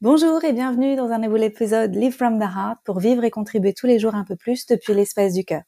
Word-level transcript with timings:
Bonjour 0.00 0.42
et 0.44 0.52
bienvenue 0.52 0.96
dans 0.96 1.10
un 1.10 1.18
nouvel 1.18 1.44
épisode 1.44 1.94
Live 1.94 2.14
from 2.16 2.38
the 2.38 2.42
Heart 2.42 2.80
pour 2.84 2.98
vivre 2.98 3.22
et 3.24 3.30
contribuer 3.30 3.72
tous 3.72 3.86
les 3.86 3.98
jours 4.00 4.14
un 4.14 4.24
peu 4.24 4.34
plus 4.36 4.66
depuis 4.66 4.92
l'espace 4.92 5.32
du 5.32 5.44
cœur. 5.44 5.62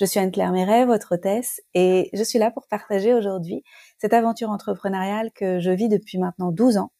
Je 0.00 0.06
suis 0.06 0.18
Anne-Claire 0.18 0.52
Méret, 0.52 0.86
votre 0.86 1.14
hôtesse, 1.14 1.60
et 1.74 2.08
je 2.14 2.22
suis 2.22 2.38
là 2.38 2.50
pour 2.50 2.66
partager 2.66 3.14
aujourd'hui 3.14 3.62
cette 3.98 4.14
aventure 4.14 4.50
entrepreneuriale 4.50 5.30
que 5.34 5.60
je 5.60 5.70
vis 5.70 5.88
depuis 5.88 6.18
maintenant 6.18 6.50
12 6.50 6.78
ans 6.78 6.92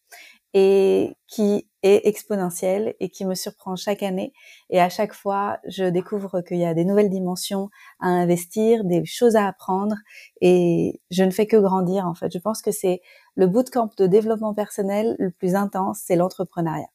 et 0.55 1.15
qui 1.27 1.69
est 1.83 2.07
exponentielle 2.07 2.95
et 3.01 3.11
qui 3.11 3.25
me 3.25 3.35
surprend 3.35 3.77
chaque 3.77 4.03
année. 4.03 4.33
Et 4.71 4.81
à 4.81 4.89
chaque 4.89 5.15
fois, 5.15 5.59
je 5.69 5.85
découvre 5.85 6.41
qu'il 6.41 6.59
y 6.59 6.65
a 6.65 6.75
des 6.75 6.85
nouvelles 6.85 7.11
dimensions 7.11 7.71
à 8.01 8.09
investir, 8.09 8.85
des 8.85 9.05
choses 9.05 9.37
à 9.37 9.47
apprendre 9.47 9.95
et 10.41 11.01
je 11.11 11.23
ne 11.25 11.31
fais 11.31 11.47
que 11.47 11.57
grandir 11.57 12.07
en 12.07 12.15
fait. 12.15 12.33
Je 12.33 12.39
pense 12.39 12.63
que 12.63 12.73
c'est 12.73 13.01
le 13.39 13.47
bootcamp 13.47 13.91
de 13.97 14.09
développement 14.09 14.53
personnel 14.53 15.15
le 15.21 15.31
plus 15.31 15.55
intense, 15.55 16.01
c'est 16.05 16.17
l'entrepreneuriat. 16.17 16.91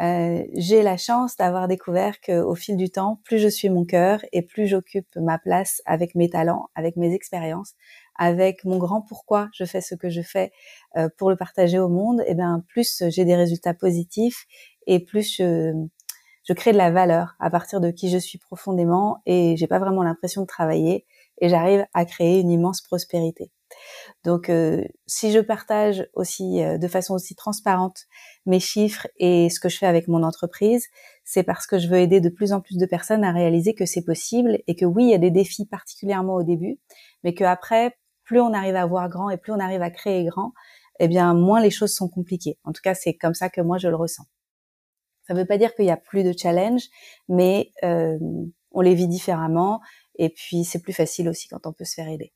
Euh, 0.00 0.42
j'ai 0.54 0.82
la 0.82 0.96
chance 0.96 1.36
d'avoir 1.36 1.68
découvert 1.68 2.20
qu'au 2.20 2.56
fil 2.56 2.76
du 2.76 2.90
temps, 2.90 3.20
plus 3.24 3.38
je 3.38 3.46
suis 3.46 3.70
mon 3.70 3.84
cœur 3.84 4.20
et 4.32 4.42
plus 4.42 4.66
j'occupe 4.66 5.06
ma 5.14 5.38
place 5.38 5.80
avec 5.86 6.16
mes 6.16 6.28
talents, 6.28 6.66
avec 6.74 6.96
mes 6.96 7.14
expériences, 7.14 7.74
avec 8.16 8.64
mon 8.64 8.76
grand 8.76 9.02
pourquoi 9.02 9.48
je 9.54 9.64
fais 9.64 9.80
ce 9.80 9.94
que 9.94 10.10
je 10.10 10.20
fais 10.20 10.50
euh, 10.96 11.08
pour 11.16 11.30
le 11.30 11.36
partager 11.36 11.78
au 11.78 11.88
monde, 11.88 12.22
et 12.22 12.32
eh 12.32 12.34
bien 12.34 12.64
plus 12.68 13.04
j'ai 13.08 13.24
des 13.24 13.36
résultats 13.36 13.72
positifs 13.72 14.46
et 14.88 14.98
plus 14.98 15.36
je, 15.36 15.72
je 16.46 16.52
crée 16.52 16.72
de 16.72 16.78
la 16.78 16.90
valeur 16.90 17.34
à 17.40 17.50
partir 17.50 17.80
de 17.80 17.90
qui 17.90 18.08
je 18.08 18.18
suis 18.18 18.38
profondément 18.38 19.20
et 19.26 19.56
j'ai 19.56 19.66
pas 19.66 19.78
vraiment 19.78 20.02
l'impression 20.02 20.42
de 20.42 20.46
travailler 20.46 21.04
et 21.40 21.48
j'arrive 21.48 21.84
à 21.92 22.04
créer 22.04 22.40
une 22.40 22.50
immense 22.50 22.80
prospérité. 22.80 23.50
Donc, 24.24 24.48
euh, 24.48 24.84
si 25.06 25.32
je 25.32 25.40
partage 25.40 26.08
aussi 26.14 26.62
euh, 26.62 26.78
de 26.78 26.88
façon 26.88 27.14
aussi 27.14 27.34
transparente 27.34 28.06
mes 28.46 28.60
chiffres 28.60 29.08
et 29.18 29.50
ce 29.50 29.60
que 29.60 29.68
je 29.68 29.76
fais 29.76 29.86
avec 29.86 30.08
mon 30.08 30.22
entreprise, 30.22 30.86
c'est 31.24 31.42
parce 31.42 31.66
que 31.66 31.78
je 31.78 31.88
veux 31.88 31.98
aider 31.98 32.20
de 32.20 32.28
plus 32.28 32.52
en 32.52 32.60
plus 32.60 32.78
de 32.78 32.86
personnes 32.86 33.24
à 33.24 33.32
réaliser 33.32 33.74
que 33.74 33.84
c'est 33.84 34.04
possible 34.04 34.58
et 34.66 34.76
que 34.76 34.84
oui, 34.84 35.04
il 35.04 35.10
y 35.10 35.14
a 35.14 35.18
des 35.18 35.32
défis 35.32 35.66
particulièrement 35.66 36.34
au 36.34 36.44
début, 36.44 36.78
mais 37.24 37.34
qu'après, 37.34 37.96
plus 38.24 38.40
on 38.40 38.52
arrive 38.52 38.76
à 38.76 38.86
voir 38.86 39.08
grand 39.08 39.30
et 39.30 39.36
plus 39.36 39.52
on 39.52 39.58
arrive 39.58 39.82
à 39.82 39.90
créer 39.90 40.24
grand, 40.24 40.52
eh 41.00 41.08
bien, 41.08 41.34
moins 41.34 41.60
les 41.60 41.70
choses 41.70 41.92
sont 41.92 42.08
compliquées. 42.08 42.58
En 42.64 42.72
tout 42.72 42.82
cas, 42.82 42.94
c'est 42.94 43.14
comme 43.14 43.34
ça 43.34 43.50
que 43.50 43.60
moi 43.60 43.78
je 43.78 43.88
le 43.88 43.96
ressens. 43.96 44.24
Ça 45.26 45.34
ne 45.34 45.40
veut 45.40 45.46
pas 45.46 45.58
dire 45.58 45.74
qu'il 45.74 45.86
y 45.86 45.90
a 45.90 45.96
plus 45.96 46.22
de 46.22 46.32
challenges, 46.36 46.88
mais 47.28 47.72
euh, 47.82 48.18
on 48.72 48.80
les 48.80 48.94
vit 48.94 49.08
différemment 49.08 49.80
et 50.18 50.30
puis 50.30 50.64
c'est 50.64 50.80
plus 50.80 50.92
facile 50.92 51.28
aussi 51.28 51.48
quand 51.48 51.66
on 51.66 51.72
peut 51.72 51.84
se 51.84 51.94
faire 51.94 52.08
aider. 52.08 52.32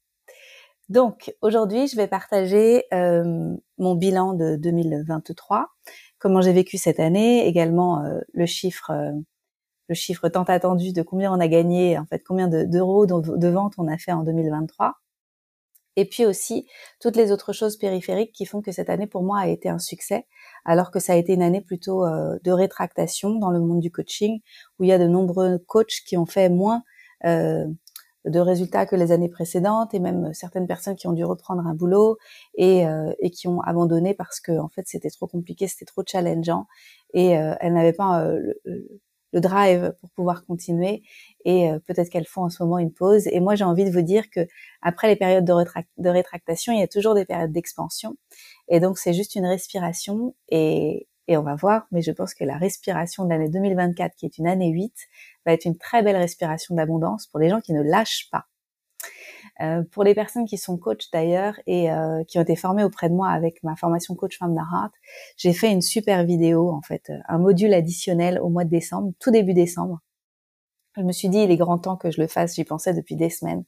Donc 0.88 1.32
aujourd'hui, 1.40 1.86
je 1.86 1.94
vais 1.94 2.08
partager 2.08 2.84
euh, 2.92 3.54
mon 3.78 3.94
bilan 3.94 4.34
de 4.34 4.56
2023, 4.56 5.68
comment 6.18 6.40
j'ai 6.40 6.52
vécu 6.52 6.78
cette 6.78 6.98
année, 6.98 7.46
également 7.46 8.04
euh, 8.04 8.18
le 8.34 8.44
chiffre, 8.44 8.90
euh, 8.90 9.12
le 9.88 9.94
chiffre 9.94 10.28
tant 10.28 10.42
attendu 10.42 10.92
de 10.92 11.02
combien 11.02 11.32
on 11.32 11.38
a 11.38 11.46
gagné, 11.46 11.96
en 11.96 12.06
fait 12.06 12.24
combien 12.26 12.48
d'euros 12.48 13.06
de, 13.06 13.36
de 13.36 13.48
vente 13.48 13.74
on 13.78 13.86
a 13.86 13.98
fait 13.98 14.10
en 14.10 14.24
2023, 14.24 14.94
et 16.00 16.04
puis 16.04 16.26
aussi 16.26 16.66
toutes 17.00 17.16
les 17.16 17.32
autres 17.32 17.52
choses 17.52 17.76
périphériques 17.76 18.32
qui 18.32 18.46
font 18.46 18.62
que 18.62 18.72
cette 18.72 18.90
année 18.90 19.06
pour 19.06 19.22
moi 19.22 19.40
a 19.40 19.48
été 19.48 19.68
un 19.68 19.78
succès, 19.78 20.26
alors 20.64 20.90
que 20.90 21.00
ça 21.00 21.12
a 21.12 21.16
été 21.16 21.32
une 21.34 21.42
année 21.42 21.60
plutôt 21.60 22.04
de 22.06 22.50
rétractation 22.50 23.38
dans 23.38 23.50
le 23.50 23.60
monde 23.60 23.80
du 23.80 23.90
coaching, 23.90 24.40
où 24.78 24.84
il 24.84 24.88
y 24.88 24.92
a 24.92 24.98
de 24.98 25.06
nombreux 25.06 25.58
coachs 25.58 26.02
qui 26.06 26.16
ont 26.16 26.26
fait 26.26 26.48
moins 26.48 26.82
euh, 27.24 27.66
de 28.26 28.38
résultats 28.38 28.86
que 28.86 28.96
les 28.96 29.12
années 29.12 29.28
précédentes 29.28 29.94
et 29.94 29.98
même 29.98 30.32
certaines 30.34 30.66
personnes 30.66 30.96
qui 30.96 31.06
ont 31.06 31.12
dû 31.12 31.24
reprendre 31.24 31.66
un 31.66 31.74
boulot 31.74 32.18
et, 32.54 32.86
euh, 32.86 33.12
qui 33.32 33.48
ont 33.48 33.60
abandonné 33.62 34.14
parce 34.14 34.40
que 34.40 34.58
en 34.58 34.68
fait 34.68 34.82
c'était 34.86 35.08
trop 35.10 35.26
compliqué, 35.26 35.66
c'était 35.68 35.86
trop 35.86 36.02
challengeant. 36.06 36.66
Et 37.14 37.38
euh, 37.38 37.54
elles 37.60 37.72
n'avaient 37.72 37.94
pas 37.94 38.22
euh, 38.22 38.38
le, 38.64 39.00
le, 39.32 39.40
drive 39.40 39.94
pour 40.00 40.10
pouvoir 40.10 40.44
continuer 40.44 41.02
et 41.44 41.70
peut-être 41.86 42.10
qu'elles 42.10 42.26
font 42.26 42.42
en 42.42 42.50
ce 42.50 42.62
moment 42.62 42.78
une 42.78 42.92
pause. 42.92 43.26
Et 43.28 43.40
moi 43.40 43.54
j'ai 43.54 43.64
envie 43.64 43.84
de 43.84 43.90
vous 43.90 44.02
dire 44.02 44.28
que 44.30 44.46
après 44.82 45.08
les 45.08 45.16
périodes 45.16 45.44
de, 45.44 45.54
de 45.98 46.08
rétractation 46.08 46.72
il 46.72 46.80
y 46.80 46.82
a 46.82 46.88
toujours 46.88 47.14
des 47.14 47.24
périodes 47.24 47.52
d'expansion. 47.52 48.16
Et 48.68 48.80
donc 48.80 48.98
c'est 48.98 49.12
juste 49.12 49.34
une 49.34 49.46
respiration 49.46 50.34
et, 50.48 51.08
et 51.30 51.36
on 51.36 51.42
va 51.42 51.54
voir, 51.54 51.86
mais 51.92 52.02
je 52.02 52.10
pense 52.10 52.34
que 52.34 52.42
la 52.42 52.56
respiration 52.56 53.24
de 53.24 53.30
l'année 53.30 53.48
2024, 53.48 54.16
qui 54.16 54.26
est 54.26 54.36
une 54.38 54.48
année 54.48 54.70
8, 54.70 54.92
va 55.46 55.52
être 55.52 55.64
une 55.64 55.78
très 55.78 56.02
belle 56.02 56.16
respiration 56.16 56.74
d'abondance 56.74 57.28
pour 57.28 57.38
les 57.38 57.48
gens 57.48 57.60
qui 57.60 57.72
ne 57.72 57.82
lâchent 57.82 58.28
pas. 58.32 58.46
Euh, 59.60 59.82
pour 59.90 60.04
les 60.04 60.14
personnes 60.14 60.46
qui 60.46 60.56
sont 60.56 60.78
coach 60.78 61.10
d'ailleurs 61.12 61.54
et 61.66 61.92
euh, 61.92 62.24
qui 62.24 62.38
ont 62.38 62.42
été 62.42 62.56
formées 62.56 62.84
auprès 62.84 63.10
de 63.10 63.14
moi 63.14 63.28
avec 63.28 63.62
ma 63.62 63.76
formation 63.76 64.14
coach 64.14 64.38
femme 64.38 64.54
d'art, 64.54 64.90
j'ai 65.36 65.52
fait 65.52 65.70
une 65.70 65.82
super 65.82 66.24
vidéo 66.24 66.70
en 66.70 66.80
fait, 66.80 67.12
un 67.28 67.38
module 67.38 67.74
additionnel 67.74 68.40
au 68.40 68.48
mois 68.48 68.64
de 68.64 68.70
décembre, 68.70 69.12
tout 69.20 69.30
début 69.30 69.52
décembre. 69.52 70.00
Je 70.96 71.02
me 71.02 71.12
suis 71.12 71.28
dit 71.28 71.38
il 71.38 71.50
est 71.50 71.56
grand 71.56 71.78
temps 71.78 71.96
que 71.96 72.10
je 72.10 72.20
le 72.20 72.26
fasse, 72.26 72.54
j'y 72.54 72.64
pensais 72.64 72.94
depuis 72.94 73.16
des 73.16 73.30
semaines. 73.30 73.64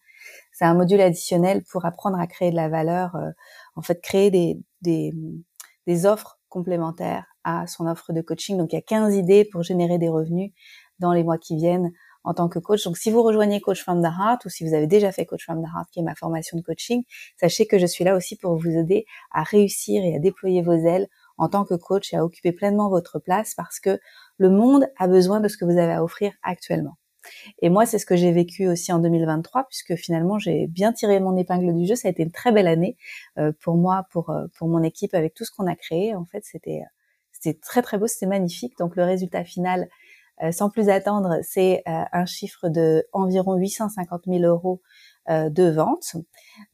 C'est 0.53 0.65
un 0.65 0.75
module 0.75 1.01
additionnel 1.01 1.63
pour 1.71 1.85
apprendre 1.85 2.19
à 2.19 2.27
créer 2.27 2.51
de 2.51 2.57
la 2.57 2.69
valeur, 2.69 3.15
euh, 3.17 3.31
en 3.77 3.83
fait 3.83 4.01
créer 4.01 4.31
des, 4.31 4.59
des, 4.81 5.13
des 5.87 6.07
offres 6.07 6.41
complémentaires 6.49 7.27
à 7.45 7.67
son 7.67 7.87
offre 7.87 8.13
de 8.13 8.23
coaching. 8.23 8.57
Donc 8.57 8.73
il 8.73 8.77
y 8.77 8.79
a 8.79 8.83
15 8.83 9.15
idées 9.15 9.45
pour 9.51 9.63
générer 9.63 9.99
des 9.99 10.09
revenus 10.09 10.53
dans 11.01 11.13
les 11.13 11.23
mois 11.23 11.39
qui 11.39 11.57
viennent 11.57 11.93
en 12.25 12.35
tant 12.35 12.49
que 12.49 12.59
coach. 12.59 12.85
Donc 12.85 12.97
si 12.97 13.11
vous 13.11 13.23
rejoignez 13.23 13.61
Coach 13.61 13.83
from 13.83 14.03
the 14.03 14.07
Heart 14.07 14.45
ou 14.45 14.49
si 14.49 14.67
vous 14.67 14.75
avez 14.75 14.87
déjà 14.87 15.13
fait 15.13 15.27
Coach 15.27 15.45
from 15.45 15.63
the 15.63 15.67
Heart, 15.67 15.91
qui 15.91 16.01
est 16.01 16.03
ma 16.03 16.15
formation 16.15 16.57
de 16.57 16.63
coaching, 16.63 17.03
sachez 17.39 17.67
que 17.67 17.79
je 17.79 17.87
suis 17.87 18.05
là 18.05 18.17
aussi 18.17 18.37
pour 18.37 18.57
vous 18.57 18.71
aider 18.71 19.07
à 19.33 19.43
réussir 19.43 20.03
et 20.05 20.17
à 20.17 20.19
déployer 20.19 20.63
vos 20.63 20.73
ailes 20.73 21.09
en 21.39 21.49
tant 21.49 21.65
que 21.65 21.75
coach 21.75 22.13
et 22.13 22.17
à 22.17 22.25
occuper 22.25 22.53
pleinement 22.53 22.89
votre 22.89 23.19
place 23.19 23.55
parce 23.55 23.81
que 23.81 23.99
le 24.37 24.51
monde 24.51 24.87
a 24.99 25.09
besoin 25.09 25.41
de 25.41 25.49
ce 25.49 25.57
que 25.57 25.65
vous 25.65 25.79
avez 25.79 25.93
à 25.93 26.05
offrir 26.05 26.33
actuellement. 26.43 26.97
Et 27.61 27.69
moi, 27.69 27.87
c'est 27.87 27.99
ce 27.99 28.07
que 28.07 28.17
j'ai 28.17 28.33
vécu 28.33 28.67
aussi 28.67 28.93
en 28.93 28.99
2023, 28.99 29.65
puisque 29.69 29.95
finalement, 29.95 30.41
j'ai 30.41 30.67
bien 30.67 30.93
tiré 30.93 31.21
mon 31.21 31.37
épingle 31.37 31.73
du 31.75 31.87
jeu. 31.87 31.95
Ça 31.95 32.09
a 32.09 32.11
été 32.11 32.25
une 32.25 32.33
très 32.33 32.51
belle 32.51 32.67
année 32.67 32.97
euh, 33.39 33.53
pour 33.61 33.77
moi, 33.77 34.07
pour 34.11 34.31
euh, 34.31 34.47
pour 34.59 34.67
mon 34.67 34.83
équipe, 34.83 35.15
avec 35.15 35.33
tout 35.35 35.45
ce 35.45 35.53
qu'on 35.53 35.69
a 35.69 35.77
créé. 35.77 36.17
En 36.17 36.25
fait, 36.25 36.45
c'était 36.45 36.83
c'était 37.31 37.59
très 37.59 37.83
très 37.83 37.99
beau, 37.99 38.07
c'était 38.07 38.27
magnifique. 38.27 38.77
Donc 38.79 38.97
le 38.97 39.05
résultat 39.05 39.45
final, 39.45 39.89
sans 40.51 40.71
plus 40.71 40.89
attendre, 40.89 41.39
c'est 41.43 41.83
un 41.87 42.27
chiffre 42.27 42.69
de 42.69 43.07
environ 43.13 43.55
850 43.57 44.23
000 44.27 44.43
euros 44.43 44.81
de 45.29 45.71
vente. 45.71 46.17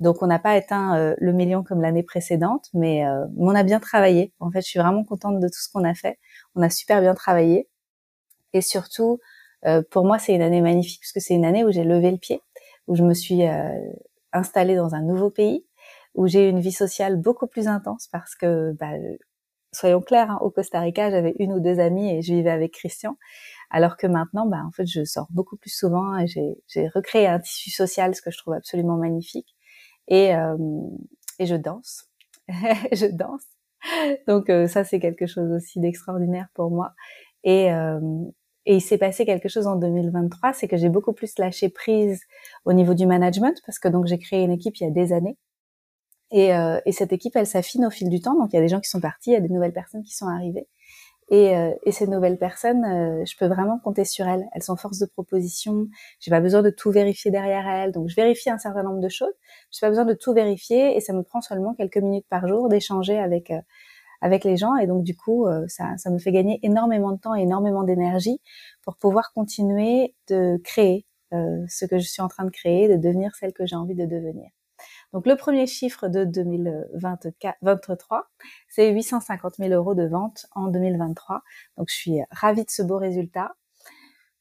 Donc 0.00 0.22
on 0.22 0.26
n'a 0.26 0.38
pas 0.38 0.52
atteint 0.52 1.14
le 1.18 1.32
million 1.32 1.62
comme 1.62 1.82
l'année 1.82 2.02
précédente, 2.02 2.68
mais 2.72 3.04
on 3.36 3.54
a 3.54 3.62
bien 3.62 3.80
travaillé. 3.80 4.32
En 4.40 4.50
fait, 4.50 4.62
je 4.62 4.68
suis 4.68 4.78
vraiment 4.78 5.04
contente 5.04 5.40
de 5.40 5.48
tout 5.48 5.60
ce 5.60 5.70
qu'on 5.70 5.84
a 5.84 5.94
fait. 5.94 6.18
On 6.54 6.62
a 6.62 6.70
super 6.70 7.00
bien 7.00 7.14
travaillé. 7.14 7.68
Et 8.52 8.60
surtout, 8.60 9.20
euh, 9.66 9.82
pour 9.90 10.04
moi, 10.04 10.18
c'est 10.18 10.34
une 10.34 10.42
année 10.42 10.60
magnifique 10.60 11.00
puisque 11.00 11.20
c'est 11.20 11.34
une 11.34 11.44
année 11.44 11.64
où 11.64 11.70
j'ai 11.70 11.84
levé 11.84 12.10
le 12.10 12.18
pied, 12.18 12.42
où 12.86 12.96
je 12.96 13.02
me 13.02 13.14
suis 13.14 13.46
euh, 13.46 13.78
installée 14.32 14.76
dans 14.76 14.94
un 14.94 15.02
nouveau 15.02 15.30
pays, 15.30 15.66
où 16.14 16.26
j'ai 16.26 16.48
une 16.48 16.60
vie 16.60 16.72
sociale 16.72 17.16
beaucoup 17.16 17.46
plus 17.46 17.68
intense 17.68 18.08
parce 18.10 18.34
que, 18.34 18.72
bah, 18.78 18.92
soyons 19.78 20.00
clairs, 20.00 20.30
hein, 20.30 20.38
au 20.40 20.50
Costa 20.50 20.80
Rica, 20.80 21.10
j'avais 21.10 21.34
une 21.38 21.52
ou 21.52 21.60
deux 21.60 21.80
amies 21.80 22.10
et 22.16 22.22
je 22.22 22.34
vivais 22.34 22.50
avec 22.50 22.72
Christian, 22.72 23.16
alors 23.70 23.96
que 23.96 24.06
maintenant, 24.06 24.46
bah, 24.46 24.62
en 24.66 24.70
fait, 24.72 24.86
je 24.86 25.04
sors 25.04 25.26
beaucoup 25.30 25.56
plus 25.56 25.70
souvent 25.74 26.16
et 26.18 26.26
j'ai 26.26 26.88
recréé 26.88 27.26
un 27.26 27.40
tissu 27.40 27.70
social, 27.70 28.14
ce 28.14 28.22
que 28.22 28.30
je 28.30 28.38
trouve 28.38 28.54
absolument 28.54 28.96
magnifique, 28.96 29.54
et, 30.08 30.34
euh, 30.34 30.56
et 31.38 31.46
je 31.46 31.54
danse, 31.54 32.08
je 32.48 33.06
danse. 33.06 33.44
Donc 34.26 34.50
ça, 34.68 34.82
c'est 34.84 34.98
quelque 34.98 35.26
chose 35.26 35.52
aussi 35.52 35.78
d'extraordinaire 35.80 36.48
pour 36.54 36.70
moi. 36.70 36.94
Et, 37.44 37.70
et 38.68 38.74
il 38.74 38.80
s'est 38.82 38.98
passé 38.98 39.24
quelque 39.24 39.48
chose 39.48 39.66
en 39.66 39.76
2023, 39.76 40.52
c'est 40.52 40.68
que 40.68 40.76
j'ai 40.76 40.90
beaucoup 40.90 41.14
plus 41.14 41.38
lâché 41.38 41.70
prise 41.70 42.20
au 42.66 42.74
niveau 42.74 42.92
du 42.92 43.06
management 43.06 43.56
parce 43.64 43.78
que 43.78 43.88
donc 43.88 44.06
j'ai 44.06 44.18
créé 44.18 44.42
une 44.42 44.52
équipe 44.52 44.76
il 44.76 44.84
y 44.84 44.86
a 44.86 44.90
des 44.90 45.14
années. 45.14 45.38
Et, 46.30 46.54
euh, 46.54 46.80
et 46.84 46.92
cette 46.92 47.12
équipe, 47.12 47.36
elle 47.36 47.46
s'affine 47.46 47.86
au 47.86 47.90
fil 47.90 48.08
du 48.10 48.20
temps. 48.20 48.34
Donc 48.34 48.52
il 48.52 48.56
y 48.56 48.58
a 48.58 48.62
des 48.62 48.68
gens 48.68 48.80
qui 48.80 48.90
sont 48.90 49.00
partis, 49.00 49.30
il 49.30 49.34
y 49.34 49.36
a 49.36 49.40
des 49.40 49.48
nouvelles 49.48 49.72
personnes 49.72 50.02
qui 50.02 50.14
sont 50.14 50.26
arrivées. 50.26 50.68
Et, 51.30 51.54
euh, 51.56 51.74
et 51.84 51.92
ces 51.92 52.06
nouvelles 52.06 52.38
personnes, 52.38 52.84
euh, 52.84 53.24
je 53.26 53.36
peux 53.36 53.46
vraiment 53.46 53.78
compter 53.78 54.04
sur 54.06 54.26
elles. 54.26 54.46
Elles 54.54 54.62
sont 54.62 54.76
force 54.76 54.98
de 54.98 55.06
proposition. 55.06 55.86
J'ai 56.20 56.30
pas 56.30 56.40
besoin 56.40 56.62
de 56.62 56.70
tout 56.70 56.90
vérifier 56.90 57.30
derrière 57.30 57.68
elles. 57.68 57.92
Donc 57.92 58.08
je 58.08 58.16
vérifie 58.16 58.50
un 58.50 58.58
certain 58.58 58.82
nombre 58.82 59.00
de 59.00 59.08
choses. 59.10 59.34
J'ai 59.70 59.80
pas 59.80 59.90
besoin 59.90 60.06
de 60.06 60.14
tout 60.14 60.32
vérifier 60.32 60.96
et 60.96 61.00
ça 61.00 61.12
me 61.12 61.22
prend 61.22 61.42
seulement 61.42 61.74
quelques 61.74 61.98
minutes 61.98 62.26
par 62.30 62.48
jour 62.48 62.68
d'échanger 62.68 63.18
avec 63.18 63.50
euh, 63.50 63.60
avec 64.20 64.44
les 64.44 64.56
gens. 64.56 64.76
Et 64.76 64.86
donc, 64.86 65.04
du 65.04 65.16
coup, 65.16 65.46
euh, 65.46 65.64
ça, 65.68 65.96
ça 65.96 66.10
me 66.10 66.18
fait 66.18 66.32
gagner 66.32 66.58
énormément 66.62 67.12
de 67.12 67.18
temps 67.18 67.34
et 67.34 67.42
énormément 67.42 67.84
d'énergie 67.84 68.40
pour 68.82 68.96
pouvoir 68.96 69.32
continuer 69.32 70.14
de 70.28 70.60
créer 70.64 71.06
euh, 71.32 71.64
ce 71.68 71.84
que 71.84 71.98
je 71.98 72.08
suis 72.08 72.22
en 72.22 72.28
train 72.28 72.44
de 72.44 72.50
créer, 72.50 72.88
de 72.88 72.96
devenir 72.96 73.34
celle 73.36 73.52
que 73.52 73.66
j'ai 73.66 73.76
envie 73.76 73.94
de 73.94 74.06
devenir. 74.06 74.50
Donc, 75.12 75.26
le 75.26 75.36
premier 75.36 75.66
chiffre 75.66 76.08
de 76.08 76.24
2023, 76.24 78.26
c'est 78.68 78.90
850 78.90 79.54
000 79.58 79.70
euros 79.70 79.94
de 79.94 80.06
vente 80.06 80.46
en 80.52 80.68
2023. 80.68 81.42
Donc, 81.76 81.88
je 81.90 81.94
suis 81.94 82.20
ravie 82.30 82.64
de 82.64 82.70
ce 82.70 82.82
beau 82.82 82.98
résultat. 82.98 83.54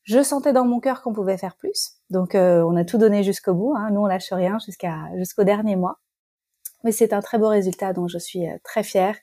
Je 0.03 0.23
sentais 0.23 0.53
dans 0.53 0.65
mon 0.65 0.79
cœur 0.79 1.01
qu'on 1.01 1.13
pouvait 1.13 1.37
faire 1.37 1.55
plus. 1.55 1.93
Donc, 2.09 2.35
euh, 2.35 2.63
on 2.63 2.75
a 2.75 2.85
tout 2.85 2.97
donné 2.97 3.23
jusqu'au 3.23 3.53
bout. 3.53 3.73
Hein. 3.75 3.89
Nous, 3.91 4.01
on 4.01 4.05
lâche 4.05 4.31
rien 4.31 4.57
jusqu'au 5.15 5.43
dernier 5.43 5.75
mois. 5.75 5.99
Mais 6.83 6.91
c'est 6.91 7.11
un 7.11 7.21
très 7.21 7.39
beau 7.39 7.49
résultat 7.49 7.93
dont 7.93 8.07
je 8.07 8.17
suis 8.17 8.45
très 8.63 8.83
fière 8.83 9.17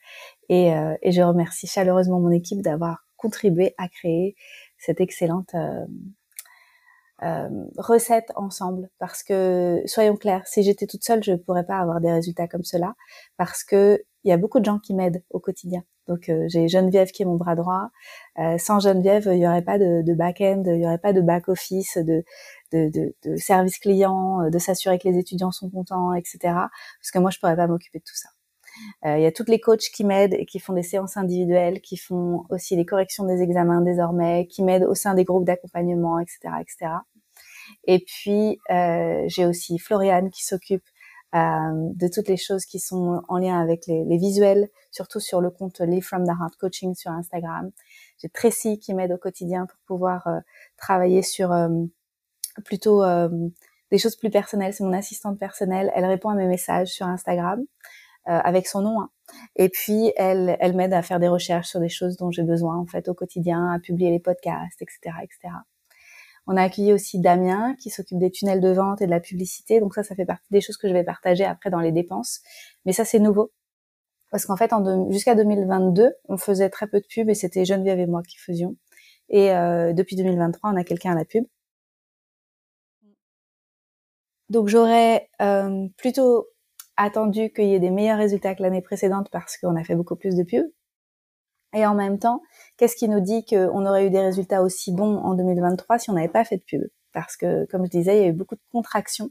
et, 0.49 0.73
et 1.02 1.12
je 1.12 1.23
remercie 1.23 1.69
chaleureusement 1.69 2.19
mon 2.19 2.31
équipe 2.31 2.62
d'avoir 2.62 3.05
contribué 3.25 3.75
à 3.79 3.88
créer 3.88 4.37
cette 4.76 5.00
excellente 5.00 5.55
euh, 5.55 5.87
recettes 7.78 8.31
ensemble 8.37 8.90
parce 8.99 9.22
que 9.22 9.82
soyons 9.87 10.16
clairs, 10.16 10.46
si 10.46 10.62
j'étais 10.62 10.87
toute 10.87 11.05
seule, 11.05 11.22
je 11.22 11.32
ne 11.32 11.37
pourrais 11.37 11.64
pas 11.64 11.78
avoir 11.78 12.00
des 12.00 12.12
résultats 12.12 12.49
comme 12.49 12.64
cela 12.64 12.94
parce 13.37 13.64
que 13.64 14.02
il 14.25 14.31
y 14.31 14.32
a 14.32 14.37
beaucoup 14.37 14.61
de 14.61 14.64
gens 14.64 14.78
qui 14.78 14.94
m'aident 14.94 15.22
au 15.31 15.38
quotidien. 15.38 15.82
Donc 16.08 16.28
euh, 16.28 16.46
j'ai 16.49 16.69
Geneviève 16.69 17.11
qui 17.11 17.22
est 17.22 17.26
mon 17.26 17.37
bras 17.37 17.55
droit. 17.55 17.90
Euh, 18.38 18.58
sans 18.58 18.81
Geneviève, 18.81 19.28
il 19.32 19.38
n'y 19.38 19.46
aurait 19.46 19.62
pas 19.62 19.78
de, 19.78 20.02
de 20.02 20.14
back-end, 20.14 20.62
il 20.66 20.78
n'y 20.78 20.87
aurait 20.87 20.99
pas 20.99 21.12
de 21.12 21.20
back-office, 21.20 21.99
de, 21.99 22.25
de, 22.72 22.90
de, 22.90 23.14
de, 23.25 23.37
service 23.37 23.78
client, 23.78 24.43
euh, 24.43 24.50
de 24.50 24.58
s'assurer 24.58 24.99
que 24.99 25.08
les 25.08 25.19
étudiants 25.19 25.52
sont 25.52 25.70
contents, 25.70 26.14
etc. 26.14 26.38
Parce 26.43 27.10
que 27.12 27.19
moi, 27.19 27.31
je 27.31 27.38
pourrais 27.38 27.56
pas 27.56 27.67
m'occuper 27.67 27.99
de 27.99 28.05
tout 28.05 28.17
ça. 28.17 28.28
Euh, 29.05 29.19
il 29.19 29.23
y 29.23 29.26
a 29.26 29.32
toutes 29.32 29.49
les 29.49 29.61
coachs 29.61 29.91
qui 29.94 30.05
m'aident 30.05 30.35
et 30.35 30.47
qui 30.47 30.59
font 30.59 30.73
des 30.73 30.82
séances 30.82 31.17
individuelles, 31.17 31.81
qui 31.81 31.97
font 31.97 32.44
aussi 32.50 32.76
les 32.76 32.85
corrections 32.85 33.25
des 33.25 33.43
examens 33.43 33.81
désormais, 33.81 34.47
qui 34.47 34.62
m'aident 34.62 34.85
au 34.85 34.94
sein 34.94 35.15
des 35.15 35.25
groupes 35.25 35.44
d'accompagnement, 35.44 36.19
etc., 36.19 36.55
etc. 36.61 36.93
Et 37.85 38.00
puis 38.00 38.59
euh, 38.71 39.25
j'ai 39.26 39.47
aussi 39.47 39.79
Floriane 39.79 40.31
qui 40.31 40.44
s'occupe 40.44 40.85
euh, 41.35 41.38
de 41.94 42.09
toutes 42.09 42.29
les 42.29 42.37
choses 42.37 42.65
qui 42.65 42.79
sont 42.79 43.23
en 43.29 43.38
lien 43.38 43.61
avec 43.61 43.87
les, 43.87 44.19
visuels, 44.19 44.69
surtout 44.91 45.20
sur 45.20 45.41
le 45.41 45.50
compte 45.50 45.81
Live 45.81 46.05
from 46.05 46.25
the 46.25 46.31
Heart 46.31 46.56
Coaching 46.56 46.94
sur 46.94 47.11
Instagram. 47.11 47.70
J'ai 48.19 48.29
Tracy 48.29 48.79
qui 48.79 48.94
m'aide 48.94 49.12
au 49.12 49.19
quotidien 49.19 49.67
pour 49.67 49.79
pouvoir 49.87 50.29
travailler 50.77 51.23
sur 51.23 51.53
plutôt 52.65 53.03
des 53.91 53.99
choses 53.99 54.17
plus 54.17 54.31
personnelles. 54.31 54.75
C'est 54.75 54.85
mon 54.85 54.93
assistante 54.93 55.38
personnelle. 55.38 55.91
Elle 55.94 56.05
répond 56.05 56.29
à 56.29 56.35
mes 56.35 56.47
messages 56.47 56.88
sur 56.88 57.06
Instagram. 57.06 57.65
Euh, 58.26 58.41
avec 58.43 58.67
son 58.67 58.81
nom. 58.81 59.03
Hein. 59.03 59.11
Et 59.55 59.69
puis 59.69 60.11
elle, 60.17 60.56
elle 60.59 60.75
m'aide 60.75 60.94
à 60.94 61.03
faire 61.03 61.21
des 61.21 61.29
recherches 61.29 61.69
sur 61.69 61.79
des 61.79 61.91
choses 61.91 62.17
dont 62.17 62.31
j'ai 62.31 62.43
besoin 62.43 62.79
en 62.79 62.87
fait 62.87 63.06
au 63.09 63.15
quotidien, 63.15 63.71
à 63.71 63.79
publier 63.79 64.11
les 64.11 64.19
podcasts, 64.19 64.81
etc., 64.81 65.17
etc. 65.23 65.55
On 66.47 66.56
a 66.56 66.62
accueilli 66.62 66.94
aussi 66.94 67.21
Damien 67.21 67.75
qui 67.79 67.91
s'occupe 67.91 68.19
des 68.19 68.31
tunnels 68.31 68.62
de 68.62 68.71
vente 68.71 69.03
et 69.03 69.06
de 69.06 69.11
la 69.11 69.21
publicité. 69.21 69.79
Donc 69.79 69.94
ça, 69.94 70.03
ça 70.03 70.15
fait 70.15 70.25
partie 70.25 70.47
des 70.50 70.62
choses 70.62 70.79
que 70.79 70.88
je 70.88 70.94
vais 70.94 71.05
partager 71.05 71.44
après 71.44 71.69
dans 71.69 71.81
les 71.81 71.93
dépenses. 71.93 72.41
Mais 72.87 72.93
ça, 72.94 73.05
c'est 73.05 73.19
nouveau. 73.19 73.53
Parce 74.31 74.47
qu'en 74.47 74.56
fait, 74.56 74.73
en 74.73 75.11
jusqu'à 75.11 75.35
2022, 75.35 76.15
on 76.29 76.37
faisait 76.38 76.70
très 76.70 76.87
peu 76.87 77.00
de 77.00 77.06
pub 77.06 77.29
et 77.31 77.35
c'était 77.35 77.67
Geneviève 77.67 77.99
et 78.00 78.06
moi 78.06 78.23
qui 78.23 78.38
faisions. 78.38 78.77
Et 79.29 79.53
euh, 79.53 79.93
depuis 79.93 80.17
2023, 80.17 80.70
on 80.70 80.77
a 80.77 80.85
quelqu'un 80.85 81.12
à 81.12 81.15
la 81.17 81.25
pub. 81.27 81.44
Donc 84.49 84.69
j'aurais 84.69 85.29
euh, 85.43 85.88
plutôt 85.97 86.49
attendu 86.96 87.50
qu'il 87.50 87.67
y 87.67 87.75
ait 87.75 87.81
des 87.81 87.91
meilleurs 87.91 88.19
résultats 88.19 88.55
que 88.55 88.62
l'année 88.62 88.82
précédente 88.82 89.29
parce 89.31 89.56
qu'on 89.56 89.76
a 89.76 89.85
fait 89.85 89.94
beaucoup 89.94 90.17
plus 90.17 90.37
de 90.37 90.43
pubs. 90.43 90.70
Et 91.75 91.85
en 91.87 91.94
même 91.94 92.19
temps, 92.19 92.41
qu'est-ce 92.76 92.96
qui 92.96 93.08
nous 93.08 93.20
dit 93.20 93.44
qu'on 93.44 93.85
aurait 93.87 94.06
eu 94.06 94.11
des 94.11 94.20
résultats 94.20 94.62
aussi 94.62 94.93
bons 94.93 95.17
en 95.17 95.35
2023 95.35 95.99
si 95.99 96.11
on 96.11 96.14
n'avait 96.14 96.29
pas 96.29 96.44
fait 96.44 96.58
de 96.58 96.62
pub 96.62 96.82
Parce 97.12 97.37
que, 97.37 97.67
comme 97.67 97.85
je 97.85 97.91
disais, 97.91 98.19
il 98.19 98.23
y 98.23 98.25
a 98.26 98.29
eu 98.29 98.32
beaucoup 98.32 98.55
de 98.55 98.61
contractions 98.70 99.31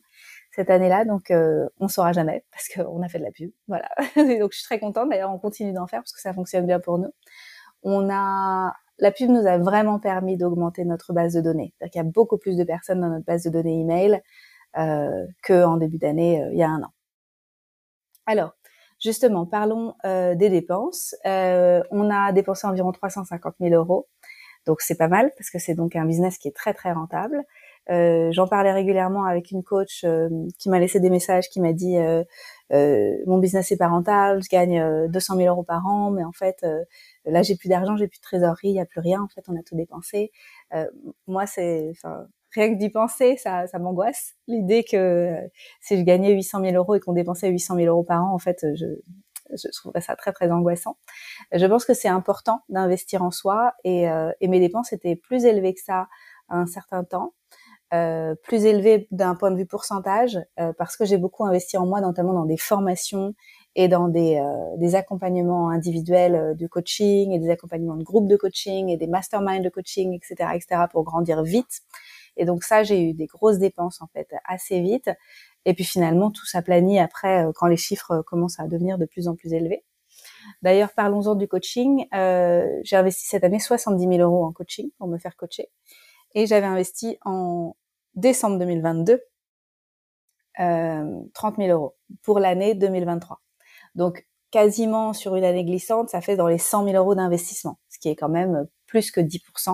cette 0.56 0.70
année-là, 0.70 1.06
donc 1.06 1.32
euh, 1.32 1.68
on 1.80 1.88
saura 1.88 2.12
jamais 2.12 2.46
parce 2.52 2.68
qu'on 2.70 3.02
a 3.02 3.08
fait 3.08 3.20
de 3.20 3.24
la 3.24 3.32
pub. 3.32 3.52
Voilà. 3.68 3.90
donc 4.16 4.52
je 4.52 4.58
suis 4.58 4.66
très 4.66 4.80
contente. 4.80 5.10
D'ailleurs, 5.10 5.32
on 5.32 5.40
continue 5.40 5.74
d'en 5.74 5.88
faire 5.88 6.02
parce 6.02 6.14
que 6.14 6.22
ça 6.22 6.34
fonctionne 6.34 6.66
bien 6.66 6.80
pour 6.80 7.00
nous. 7.00 7.12
On 7.84 8.10
a 8.12 8.74
la 9.00 9.12
pub 9.12 9.30
nous 9.30 9.48
a 9.48 9.58
vraiment 9.58 10.00
permis 10.00 10.38
d'augmenter 10.38 10.86
notre 10.86 11.14
base 11.14 11.34
de 11.34 11.42
données. 11.42 11.74
Il 11.82 11.90
y 11.96 12.00
a 12.00 12.04
beaucoup 12.04 12.38
plus 12.38 12.58
de 12.58 12.64
personnes 12.64 13.02
dans 13.02 13.10
notre 13.10 13.26
base 13.26 13.44
de 13.44 13.50
données 13.50 13.82
email 13.82 14.22
euh, 14.78 15.26
qu'en 15.44 15.78
début 15.78 15.98
d'année 15.98 16.44
euh, 16.44 16.50
il 16.52 16.58
y 16.60 16.64
a 16.64 16.70
un 16.70 16.82
an. 16.84 16.94
Alors, 18.26 18.56
justement, 19.00 19.46
parlons 19.46 19.96
euh, 20.06 20.36
des 20.36 20.50
dépenses. 20.50 21.16
Euh, 21.26 21.84
on 21.92 22.10
a 22.10 22.32
dépensé 22.32 22.68
environ 22.68 22.92
350 22.92 23.56
000 23.60 23.74
euros. 23.74 24.08
Donc 24.66 24.80
c'est 24.82 24.96
pas 24.96 25.10
mal 25.10 25.32
parce 25.38 25.50
que 25.50 25.60
c'est 25.60 25.76
donc 25.76 25.96
un 25.98 26.06
business 26.06 26.38
qui 26.38 26.48
est 26.48 26.56
très 26.56 26.74
très 26.74 26.94
rentable. 26.94 27.44
Euh, 27.90 28.32
J'en 28.32 28.48
parlais 28.48 28.72
régulièrement 28.72 29.26
avec 29.26 29.52
une 29.52 29.62
coach 29.62 30.06
qui 30.58 30.70
m'a 30.70 30.80
laissé 30.80 31.02
des 31.02 31.10
messages, 31.10 31.50
qui 31.50 31.60
m'a 31.60 31.74
dit 31.74 31.98
mon 32.72 33.40
business 33.40 33.74
est 33.74 33.78
pas 33.78 33.90
rentable, 33.90 34.42
je 34.42 34.50
gagne 34.50 35.10
200 35.10 35.36
000 35.36 35.50
euros 35.50 35.64
par 35.64 35.86
an, 35.86 36.12
mais 36.12 36.24
en 36.24 36.32
fait 36.32 36.66
là 37.26 37.44
j'ai 37.44 37.58
plus 37.58 37.68
d'argent, 37.68 37.98
j'ai 37.98 38.08
plus 38.08 38.20
de 38.20 38.24
trésorerie, 38.24 38.70
il 38.70 38.76
y 38.76 38.80
a 38.80 38.86
plus 38.86 39.02
rien. 39.02 39.22
En 39.22 39.28
fait 39.28 39.44
on 39.50 39.60
a 39.60 39.64
tout 39.64 39.76
dépensé. 39.76 40.32
moi 41.28 41.46
c'est, 41.46 41.92
rien 42.54 42.74
que 42.74 42.80
d'y 42.80 42.90
penser, 42.90 43.38
ça, 43.38 43.68
ça 43.68 43.80
m'angoisse. 43.80 44.34
L'idée 44.48 44.84
que 44.84 44.98
euh, 44.98 45.48
si 45.82 45.98
je 45.98 46.04
gagnais 46.04 46.32
800 46.32 46.62
000 46.62 46.76
euros 46.76 46.96
et 46.96 47.00
qu'on 47.00 47.14
dépensait 47.14 47.50
800 47.50 47.76
000 47.76 47.88
euros 47.88 48.04
par 48.04 48.24
an, 48.24 48.34
en 48.34 48.40
fait, 48.40 48.66
je, 48.76 48.86
je 49.52 49.68
trouverais 49.72 50.02
ça 50.02 50.16
très 50.16 50.32
très 50.32 50.52
angoissant. 50.52 50.98
Je 51.52 51.66
pense 51.66 51.86
que 51.86 51.94
c'est 51.94 52.08
important 52.08 52.62
d'investir 52.70 53.24
en 53.24 53.32
soi 53.32 53.74
et, 53.84 54.10
euh, 54.10 54.32
et, 54.42 54.48
mes 54.48 54.60
dépenses 54.60 54.94
étaient 54.94 55.16
plus 55.16 55.46
élevées 55.46 55.74
que 55.74 55.82
ça 55.82 56.08
à 56.50 56.58
un 56.58 56.66
certain 56.66 57.04
temps, 57.04 57.34
euh, 57.94 58.34
plus 58.42 58.66
élevées 58.66 59.08
d'un 59.12 59.36
point 59.36 59.52
de 59.52 59.56
vue 59.56 59.68
pourcentage 59.68 60.40
euh, 60.60 60.74
parce 60.80 60.98
que 60.98 61.06
j'ai 61.06 61.18
beaucoup 61.18 61.46
investi 61.46 61.78
en 61.78 61.86
moi, 61.86 62.02
notamment 62.02 62.34
dans 62.34 62.46
des 62.46 62.58
formations 62.58 63.36
et 63.76 63.88
dans 63.88 64.08
des, 64.08 64.38
euh, 64.38 64.78
des 64.78 64.96
accompagnements 64.96 65.70
individuels 65.70 66.56
de 66.58 66.68
coaching 66.68 67.32
et 67.32 67.40
des 67.40 67.52
accompagnements 67.52 67.96
de 67.96 68.04
groupes 68.04 68.28
de 68.28 68.36
coaching 68.36 68.90
et 68.90 68.98
des 68.98 69.06
masterminds 69.06 69.62
de 69.62 69.70
coaching, 69.70 70.14
etc., 70.14 70.50
etc., 70.56 70.86
pour 70.92 71.04
grandir 71.04 71.44
vite. 71.44 71.82
Et 72.38 72.46
donc 72.46 72.64
ça, 72.64 72.84
j'ai 72.84 73.02
eu 73.02 73.14
des 73.14 73.26
grosses 73.28 73.60
dépenses 73.60 74.02
en 74.02 74.08
fait 74.08 74.28
assez 74.46 74.82
vite. 74.82 75.10
Et 75.66 75.74
puis 75.74 75.84
finalement, 75.84 76.32
tout 76.32 76.46
s'aplanit 76.46 77.00
après 77.00 77.46
euh, 77.46 77.52
quand 77.56 77.68
les 77.68 77.78
chiffres 77.78 78.12
euh, 78.12 78.24
commencent 78.24 78.60
à 78.60 78.68
devenir 78.68 78.98
de 78.98 79.06
plus 79.06 79.28
en 79.28 79.36
plus 79.36 79.54
élevés. 79.54 79.84
D'ailleurs, 80.62 80.92
parlons-en 80.94 81.36
du 81.36 81.48
coaching. 81.48 82.06
Euh, 82.14 82.68
j'ai 82.84 82.96
investi 82.96 83.26
cette 83.26 83.44
année 83.44 83.60
70 83.60 84.18
000 84.18 84.18
euros 84.20 84.46
en 84.46 84.52
coaching 84.52 84.90
pour 84.98 85.08
me 85.08 85.18
faire 85.18 85.36
coacher. 85.36 85.70
Et 86.36 86.48
j'avais 86.48 86.66
investi 86.66 87.18
en 87.24 87.76
décembre 88.16 88.60
2022 88.60 89.22
euh, 90.60 91.22
30 91.34 91.58
000 91.58 91.70
euros 91.70 91.96
pour 92.22 92.40
l'année 92.40 92.76
2023. 92.76 93.42
Donc, 93.96 94.28
quasiment 94.52 95.14
sur 95.14 95.36
une 95.36 95.44
année 95.44 95.66
glissante, 95.66 96.10
ça 96.10 96.22
fait 96.22 96.36
dans 96.36 96.48
les 96.48 96.60
100 96.60 96.86
000 96.86 96.96
euros 96.96 97.16
d'investissement, 97.16 97.80
ce 97.90 97.98
qui 97.98 98.10
est 98.10 98.16
quand 98.16 98.30
même 98.30 98.68
plus 98.86 99.10
que 99.10 99.20
10% 99.20 99.72
euh, 99.72 99.74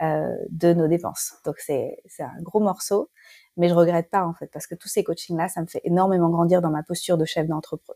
de 0.00 0.72
nos 0.72 0.88
dépenses. 0.88 1.34
Donc 1.44 1.56
c'est 1.58 2.02
un 2.18 2.42
gros 2.42 2.60
morceau, 2.60 3.10
mais 3.56 3.68
je 3.68 3.74
regrette 3.74 4.10
pas 4.10 4.26
en 4.26 4.34
fait 4.34 4.48
parce 4.52 4.66
que 4.66 4.74
tous 4.74 4.88
ces 4.88 5.04
coachings 5.04 5.36
là, 5.36 5.48
ça 5.48 5.60
me 5.60 5.66
fait 5.66 5.80
énormément 5.84 6.28
grandir 6.30 6.60
dans 6.60 6.70
ma 6.70 6.82
posture 6.82 7.16
de 7.16 7.24
chef 7.24 7.46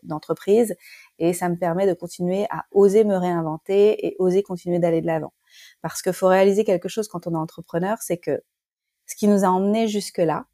d'entreprise 0.03 0.75
et 1.17 1.33
ça 1.33 1.49
me 1.49 1.55
permet 1.55 1.87
de 1.87 1.93
continuer 1.93 2.45
à 2.49 2.65
oser 2.71 3.03
me 3.03 3.15
réinventer 3.15 4.05
et 4.05 4.15
oser 4.19 4.43
continuer 4.43 4.79
d'aller 4.79 5.01
de 5.01 5.07
l'avant. 5.07 5.33
Parce 5.81 6.01
qu'il 6.01 6.13
faut 6.13 6.27
réaliser 6.27 6.63
quelque 6.63 6.87
chose 6.87 7.07
quand 7.07 7.27
on 7.27 7.33
est 7.33 7.37
entrepreneur, 7.37 7.97
c'est 8.01 8.17
que 8.17 8.41
ce 9.05 9.15
qui 9.15 9.27
nous 9.27 9.43
a 9.43 9.47
emmené 9.47 9.87
jusque 9.87 10.19
là, 10.19 10.45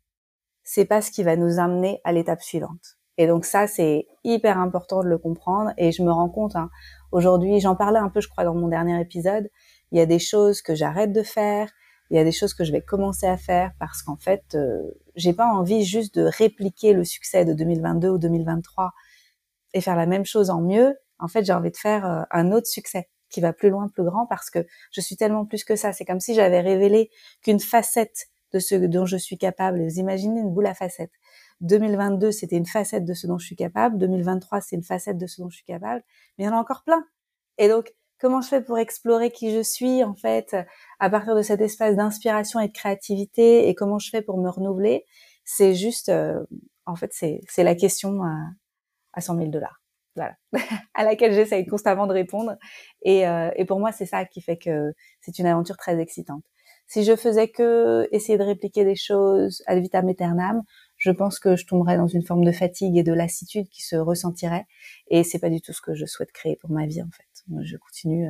c'est 0.64 0.86
pas 0.86 1.02
ce 1.02 1.12
qui 1.12 1.24
va 1.24 1.36
nous 1.36 1.60
amener 1.60 2.02
à 2.04 2.12
l'étape 2.12 2.42
suivante. 2.42 2.98
Et 3.18 3.28
donc 3.28 3.46
ça, 3.46 3.68
c'est 3.68 4.08
hyper 4.24 4.58
important 4.58 5.04
de 5.04 5.08
le 5.08 5.18
comprendre. 5.18 5.72
Et 5.78 5.92
je 5.92 6.04
me 6.04 6.12
rends 6.12 6.30
compte, 6.30 6.56
hein, 6.56 6.70
aujourd'hui, 7.12 7.60
j'en 7.60 7.76
parlais 7.76 8.00
un 8.00 8.10
peu, 8.10 8.20
je 8.20 8.28
crois, 8.28 8.44
dans 8.44 8.56
mon 8.56 8.68
dernier 8.68 9.00
épisode, 9.00 9.50
il 9.92 9.98
y 9.98 10.02
a 10.02 10.06
des 10.06 10.20
choses 10.20 10.62
que 10.62 10.76
j'arrête 10.76 11.12
de 11.12 11.24
faire, 11.24 11.72
il 12.10 12.18
y 12.18 12.20
a 12.20 12.24
des 12.24 12.32
choses 12.32 12.54
que 12.54 12.64
je 12.64 12.72
vais 12.72 12.82
commencer 12.82 13.26
à 13.26 13.38
faire 13.38 13.72
parce 13.80 14.04
qu'en 14.04 14.18
fait, 14.18 14.44
euh, 14.54 14.82
j'ai 15.16 15.34
pas 15.34 15.48
envie 15.48 15.84
juste 15.84 16.16
de 16.16 16.24
répliquer 16.24 16.94
le 16.94 17.04
succès 17.04 17.46
de 17.46 17.54
2022 17.54 18.10
ou 18.10 18.18
2023 18.18 18.92
et 19.74 19.82
faire 19.82 19.96
la 19.96 20.06
même 20.06 20.26
chose 20.26 20.50
en 20.50 20.62
mieux. 20.62 20.96
En 21.20 21.28
fait, 21.28 21.46
j'ai 21.46 21.54
envie 21.54 21.72
de 21.72 21.78
faire 21.78 22.06
euh, 22.06 22.22
un 22.32 22.52
autre 22.52 22.68
succès 22.68 23.10
qui 23.30 23.42
va 23.42 23.54
plus 23.54 23.70
loin, 23.70 23.90
plus 23.90 24.04
grand 24.04 24.28
parce 24.28 24.50
que 24.50 24.60
je 24.92 25.02
suis 25.02 25.18
tellement 25.18 25.46
plus 25.46 25.64
que 25.64 25.76
ça. 25.76 25.94
C'est 25.94 26.06
comme 26.06 26.20
si 26.20 26.36
j'avais 26.36 26.62
révélé 26.62 27.10
qu'une 27.42 27.60
facette 27.60 28.28
de 28.54 28.60
ce 28.60 28.76
dont 28.76 29.06
je 29.06 29.18
suis 29.18 29.38
capable. 29.38 29.82
Vous 29.84 30.00
imaginez 30.00 30.42
une 30.42 30.54
boule 30.54 30.68
à 30.68 30.76
facettes. 30.76 31.12
2022, 31.62 32.32
c'était 32.32 32.58
une 32.58 32.66
facette 32.66 33.06
de 33.06 33.14
ce 33.14 33.28
dont 33.28 33.38
je 33.38 33.46
suis 33.46 33.56
capable. 33.56 33.98
2023, 33.98 34.62
c'est 34.62 34.76
une 34.76 34.84
facette 34.84 35.18
de 35.18 35.28
ce 35.28 35.42
dont 35.42 35.50
je 35.50 35.58
suis 35.58 35.66
capable. 35.66 36.04
Mais 36.38 36.46
il 36.46 36.48
y 36.48 36.50
en 36.50 36.56
a 36.56 36.60
encore 36.60 36.84
plein. 36.84 37.04
Et 37.58 37.68
donc, 37.68 37.94
comment 38.20 38.42
je 38.42 38.48
fais 38.48 38.62
pour 38.62 38.78
explorer 38.78 39.32
qui 39.32 39.54
je 39.54 39.62
suis 39.62 40.04
en 40.04 40.16
fait 40.16 40.56
à 41.00 41.10
partir 41.10 41.36
de 41.36 41.42
cet 41.42 41.62
espace 41.62 41.96
d'inspiration 41.96 42.60
et 42.60 42.68
de 42.68 42.74
créativité 42.74 43.68
et 43.70 43.76
comment 43.76 44.00
je 44.00 44.10
fais 44.10 44.22
pour 44.22 44.38
me 44.38 44.50
renouveler? 44.50 45.06
C'est 45.44 45.76
juste 45.76 46.10
euh, 46.10 46.44
en 46.86 46.96
fait 46.96 47.12
c'est 47.14 47.64
la 47.64 47.76
question 47.76 48.24
à, 48.24 48.36
à 49.14 49.22
100 49.22 49.38
000 49.38 49.50
dollars. 49.50 49.82
Voilà. 50.16 50.36
À 50.94 51.04
laquelle 51.04 51.34
j'essaye 51.34 51.66
constamment 51.66 52.08
de 52.08 52.14
répondre. 52.14 52.56
Et, 53.04 53.28
euh, 53.28 53.52
et 53.58 53.66
pour 53.66 53.80
moi 53.80 53.92
c'est 53.92 54.06
ça 54.06 54.26
qui 54.26 54.42
fait 54.42 54.58
que 54.58 54.94
c'est 55.22 55.40
une 55.40 55.46
aventure 55.46 55.78
très 55.78 56.00
excitante. 56.00 56.44
Si 56.88 57.04
je 57.04 57.16
faisais 57.16 57.50
que 57.50 58.08
essayer 58.12 58.38
de 58.38 58.44
répliquer 58.44 58.86
des 58.86 58.96
choses 58.96 59.64
ad 59.68 59.80
vitam 59.80 60.08
aeternam 60.08 60.62
je 61.06 61.12
pense 61.12 61.38
que 61.38 61.56
je 61.56 61.68
tomberais 61.68 61.98
dans 61.98 62.08
une 62.08 62.24
forme 62.24 62.44
de 62.44 62.52
fatigue 62.52 62.98
et 62.98 63.04
de 63.04 63.14
lassitude 63.14 63.70
qui 63.70 63.84
se 63.84 63.96
ressentirait 63.96 64.66
et 65.08 65.24
c'est 65.24 65.38
pas 65.40 65.52
du 65.52 65.62
tout 65.62 65.72
ce 65.72 65.82
que 65.82 65.94
je 65.94 66.08
souhaite 66.08 66.32
créer 66.32 66.56
pour 66.56 66.72
ma 66.72 66.88
vie 66.88 67.04
en 67.04 67.12
fait 67.12 67.26
je 67.62 67.78
continue 67.78 68.28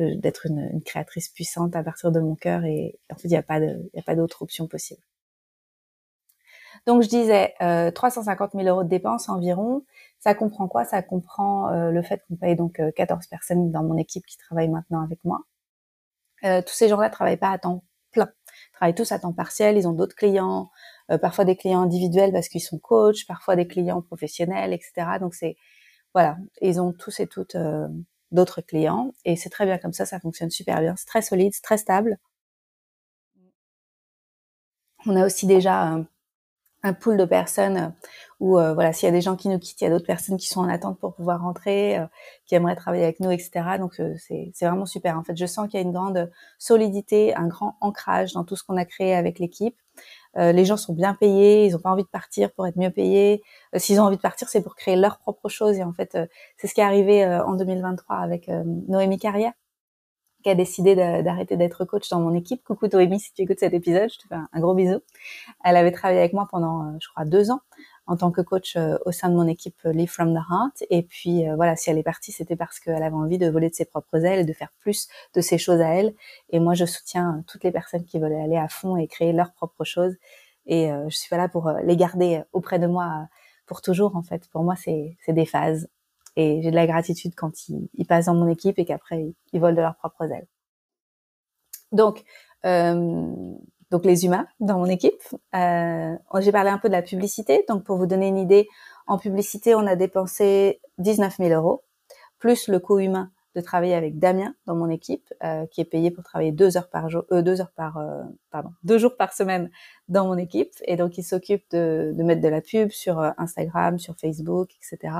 euh, 0.00 0.14
d'être 0.16 0.46
une, 0.46 0.82
créatrice 0.82 1.28
puissante 1.28 1.76
à 1.76 1.82
partir 1.82 2.12
de 2.12 2.20
mon 2.20 2.34
cœur 2.34 2.64
et 2.64 2.98
en 3.10 3.16
fait 3.16 3.28
il 3.28 3.32
n'y 3.32 3.36
a 3.36 3.42
pas 3.42 4.14
d'autre 4.16 4.42
option 4.42 4.66
possible. 4.66 5.02
Donc 6.86 7.02
je 7.02 7.08
disais 7.08 7.54
euh, 7.60 7.90
350 7.90 8.52
000 8.52 8.64
euros 8.64 8.84
de 8.84 8.88
dépenses 8.88 9.28
environ. 9.28 9.84
Ça 10.18 10.34
comprend 10.34 10.66
quoi? 10.66 10.84
Ça 10.84 11.02
comprend 11.02 11.68
euh, 11.70 11.90
le 11.90 12.02
fait 12.02 12.22
qu'on 12.26 12.36
paye 12.36 12.56
donc 12.56 12.80
14 12.96 13.26
personnes 13.26 13.70
dans 13.70 13.84
mon 13.84 13.96
équipe 13.96 14.26
qui 14.26 14.38
travaillent 14.38 14.70
maintenant 14.70 15.02
avec 15.02 15.20
moi. 15.24 15.42
tous 16.42 16.74
ces 16.74 16.88
gens-là 16.88 17.10
travaillent 17.10 17.36
pas 17.36 17.50
à 17.50 17.58
temps 17.58 17.84
plein, 18.12 18.30
ils 18.70 18.72
travaillent 18.72 18.94
tous 18.94 19.12
à 19.12 19.18
temps 19.18 19.32
partiel. 19.32 19.76
Ils 19.76 19.86
ont 19.86 19.92
d'autres 19.92 20.16
clients, 20.16 20.70
parfois 21.18 21.44
des 21.44 21.56
clients 21.56 21.82
individuels 21.82 22.32
parce 22.32 22.48
qu'ils 22.48 22.62
sont 22.62 22.78
coachs, 22.78 23.26
parfois 23.26 23.56
des 23.56 23.66
clients 23.66 24.02
professionnels, 24.02 24.72
etc. 24.72 25.18
Donc 25.20 25.34
c'est 25.34 25.56
voilà, 26.14 26.36
ils 26.60 26.80
ont 26.80 26.92
tous 26.92 27.20
et 27.20 27.26
toutes 27.26 27.56
d'autres 28.32 28.62
clients 28.62 29.12
et 29.24 29.36
c'est 29.36 29.50
très 29.50 29.66
bien 29.66 29.78
comme 29.78 29.92
ça, 29.92 30.06
ça 30.06 30.20
fonctionne 30.20 30.50
super 30.50 30.80
bien, 30.80 30.96
c'est 30.96 31.06
très 31.06 31.22
solide, 31.22 31.52
c'est 31.54 31.62
très 31.62 31.78
stable. 31.78 32.18
On 35.06 35.16
a 35.16 35.26
aussi 35.26 35.46
déjà 35.46 35.98
un, 36.82 36.92
pool 36.94 37.16
de 37.16 37.24
personnes 37.24 37.94
où 38.40 38.58
euh, 38.58 38.74
voilà, 38.74 38.92
s'il 38.92 39.06
y 39.06 39.08
a 39.08 39.12
des 39.12 39.20
gens 39.20 39.36
qui 39.36 39.48
nous 39.48 39.58
quittent, 39.58 39.80
il 39.80 39.84
y 39.84 39.86
a 39.86 39.90
d'autres 39.90 40.06
personnes 40.06 40.36
qui 40.36 40.48
sont 40.48 40.60
en 40.60 40.68
attente 40.68 40.98
pour 40.98 41.14
pouvoir 41.14 41.40
rentrer, 41.42 41.98
euh, 41.98 42.06
qui 42.46 42.54
aimeraient 42.54 42.76
travailler 42.76 43.04
avec 43.04 43.20
nous, 43.20 43.30
etc. 43.30 43.78
Donc 43.78 44.00
euh, 44.00 44.14
c'est 44.18 44.52
vraiment 44.60 44.86
super. 44.86 45.18
En 45.18 45.24
fait, 45.24 45.36
je 45.36 45.46
sens 45.46 45.68
qu'il 45.68 45.78
y 45.80 45.82
a 45.82 45.86
une 45.86 45.92
grande 45.92 46.30
solidité, 46.58 47.34
un 47.34 47.46
grand 47.48 47.76
ancrage 47.80 48.32
dans 48.32 48.44
tout 48.44 48.56
ce 48.56 48.64
qu'on 48.64 48.76
a 48.76 48.84
créé 48.84 49.14
avec 49.14 49.38
l'équipe. 49.38 49.76
Les 50.36 50.64
gens 50.64 50.76
sont 50.76 50.94
bien 50.94 51.14
payés, 51.14 51.66
ils 51.66 51.72
n'ont 51.72 51.78
pas 51.78 51.90
envie 51.90 52.04
de 52.04 52.08
partir 52.08 52.52
pour 52.52 52.66
être 52.66 52.76
mieux 52.76 52.90
payés. 52.90 53.42
S'ils 53.76 54.00
ont 54.00 54.04
envie 54.04 54.16
de 54.16 54.22
partir, 54.22 54.48
c'est 54.48 54.62
pour 54.62 54.74
créer 54.74 54.96
leur 54.96 55.18
propre 55.18 55.48
chose. 55.48 55.76
Et 55.78 55.82
en 55.82 55.92
fait, 55.92 56.18
c'est 56.56 56.66
ce 56.66 56.74
qui 56.74 56.80
est 56.80 56.84
arrivé 56.84 57.24
en 57.24 57.54
2023 57.54 58.16
avec 58.16 58.48
Noémie 58.48 59.18
Carrière 59.18 59.52
qui 60.42 60.50
a 60.50 60.54
décidé 60.54 60.94
d'arrêter 60.94 61.56
d'être 61.56 61.84
coach 61.84 62.08
dans 62.10 62.20
mon 62.20 62.34
équipe. 62.34 62.62
Coucou 62.64 62.88
Noémie, 62.92 63.20
si 63.20 63.32
tu 63.32 63.42
écoutes 63.42 63.60
cet 63.60 63.72
épisode, 63.72 64.10
je 64.12 64.18
te 64.18 64.28
fais 64.28 64.34
un, 64.34 64.60
gros 64.60 64.74
bisou. 64.74 65.00
Elle 65.64 65.76
avait 65.76 65.92
travaillé 65.92 66.20
avec 66.20 66.32
moi 66.32 66.46
pendant, 66.50 66.82
euh, 66.82 66.96
je 67.00 67.08
crois, 67.08 67.24
deux 67.24 67.50
ans 67.50 67.60
en 68.06 68.16
tant 68.16 68.30
que 68.30 68.40
coach 68.40 68.76
euh, 68.76 68.96
au 69.06 69.12
sein 69.12 69.28
de 69.28 69.34
mon 69.34 69.46
équipe 69.46 69.76
euh, 69.86 69.92
Live 69.92 70.10
from 70.10 70.34
the 70.34 70.42
Heart. 70.50 70.84
Et 70.90 71.02
puis 71.02 71.44
voilà, 71.56 71.76
si 71.76 71.90
elle 71.90 71.98
est 71.98 72.02
partie, 72.02 72.32
c'était 72.32 72.56
parce 72.56 72.80
qu'elle 72.80 73.02
avait 73.02 73.14
envie 73.14 73.38
de 73.38 73.48
voler 73.48 73.70
de 73.70 73.74
ses 73.74 73.84
propres 73.84 74.24
ailes 74.24 74.40
et 74.40 74.44
de 74.44 74.52
faire 74.52 74.72
plus 74.80 75.08
de 75.34 75.40
ses 75.40 75.58
choses 75.58 75.80
à 75.80 75.88
elle. 75.88 76.14
Et 76.50 76.60
moi, 76.60 76.74
je 76.74 76.84
soutiens 76.84 77.44
toutes 77.46 77.64
les 77.64 77.72
personnes 77.72 78.04
qui 78.04 78.18
veulent 78.18 78.34
aller 78.34 78.56
à 78.56 78.68
fond 78.68 78.96
et 78.96 79.06
créer 79.06 79.32
leurs 79.32 79.52
propres 79.52 79.84
choses. 79.84 80.14
Et 80.66 80.90
je 81.08 81.16
suis 81.16 81.34
là 81.34 81.48
pour 81.48 81.70
les 81.82 81.96
garder 81.96 82.40
auprès 82.52 82.78
de 82.78 82.86
moi 82.86 83.26
pour 83.66 83.82
toujours. 83.82 84.14
En 84.14 84.22
fait, 84.22 84.48
pour 84.50 84.62
moi, 84.62 84.76
c'est 84.76 85.16
des 85.28 85.46
phases 85.46 85.88
et 86.36 86.62
j'ai 86.62 86.70
de 86.70 86.76
la 86.76 86.86
gratitude 86.86 87.34
quand 87.34 87.68
ils, 87.68 87.88
ils, 87.94 88.06
passent 88.06 88.26
dans 88.26 88.34
mon 88.34 88.48
équipe 88.48 88.78
et 88.78 88.84
qu'après 88.84 89.34
ils, 89.52 89.60
volent 89.60 89.76
de 89.76 89.80
leurs 89.80 89.96
propres 89.96 90.30
ailes. 90.32 90.46
Donc, 91.92 92.24
euh, 92.64 93.54
donc 93.92 94.04
les 94.04 94.24
humains 94.24 94.46
dans 94.58 94.78
mon 94.78 94.86
équipe. 94.86 95.22
Euh, 95.54 96.14
j'ai 96.40 96.50
parlé 96.50 96.70
un 96.70 96.78
peu 96.78 96.88
de 96.88 96.94
la 96.94 97.02
publicité. 97.02 97.64
Donc 97.68 97.84
pour 97.84 97.96
vous 97.98 98.06
donner 98.06 98.26
une 98.26 98.38
idée, 98.38 98.66
en 99.06 99.18
publicité, 99.18 99.74
on 99.74 99.86
a 99.86 99.94
dépensé 99.94 100.80
19 100.98 101.36
000 101.36 101.50
euros 101.50 101.84
plus 102.38 102.66
le 102.66 102.80
coût 102.80 102.98
humain 102.98 103.30
de 103.54 103.60
travailler 103.60 103.94
avec 103.94 104.18
Damien 104.18 104.54
dans 104.66 104.74
mon 104.74 104.88
équipe, 104.88 105.32
euh, 105.44 105.66
qui 105.66 105.80
est 105.80 105.84
payé 105.84 106.10
pour 106.10 106.24
travailler 106.24 106.52
deux 106.52 106.76
heures 106.76 106.88
par 106.88 107.08
jour, 107.10 107.24
euh, 107.32 107.42
deux 107.42 107.60
heures 107.60 107.72
par, 107.76 107.98
euh, 107.98 108.22
pardon, 108.50 108.70
deux 108.82 108.98
jours 108.98 109.16
par 109.16 109.32
semaine 109.32 109.70
dans 110.08 110.26
mon 110.26 110.36
équipe, 110.36 110.72
et 110.86 110.96
donc 110.96 111.18
il 111.18 111.22
s'occupe 111.22 111.64
de, 111.70 112.12
de, 112.16 112.22
mettre 112.22 112.40
de 112.40 112.48
la 112.48 112.60
pub 112.60 112.90
sur 112.90 113.20
euh, 113.20 113.30
Instagram, 113.38 113.98
sur 113.98 114.16
Facebook, 114.16 114.70
etc., 114.76 115.14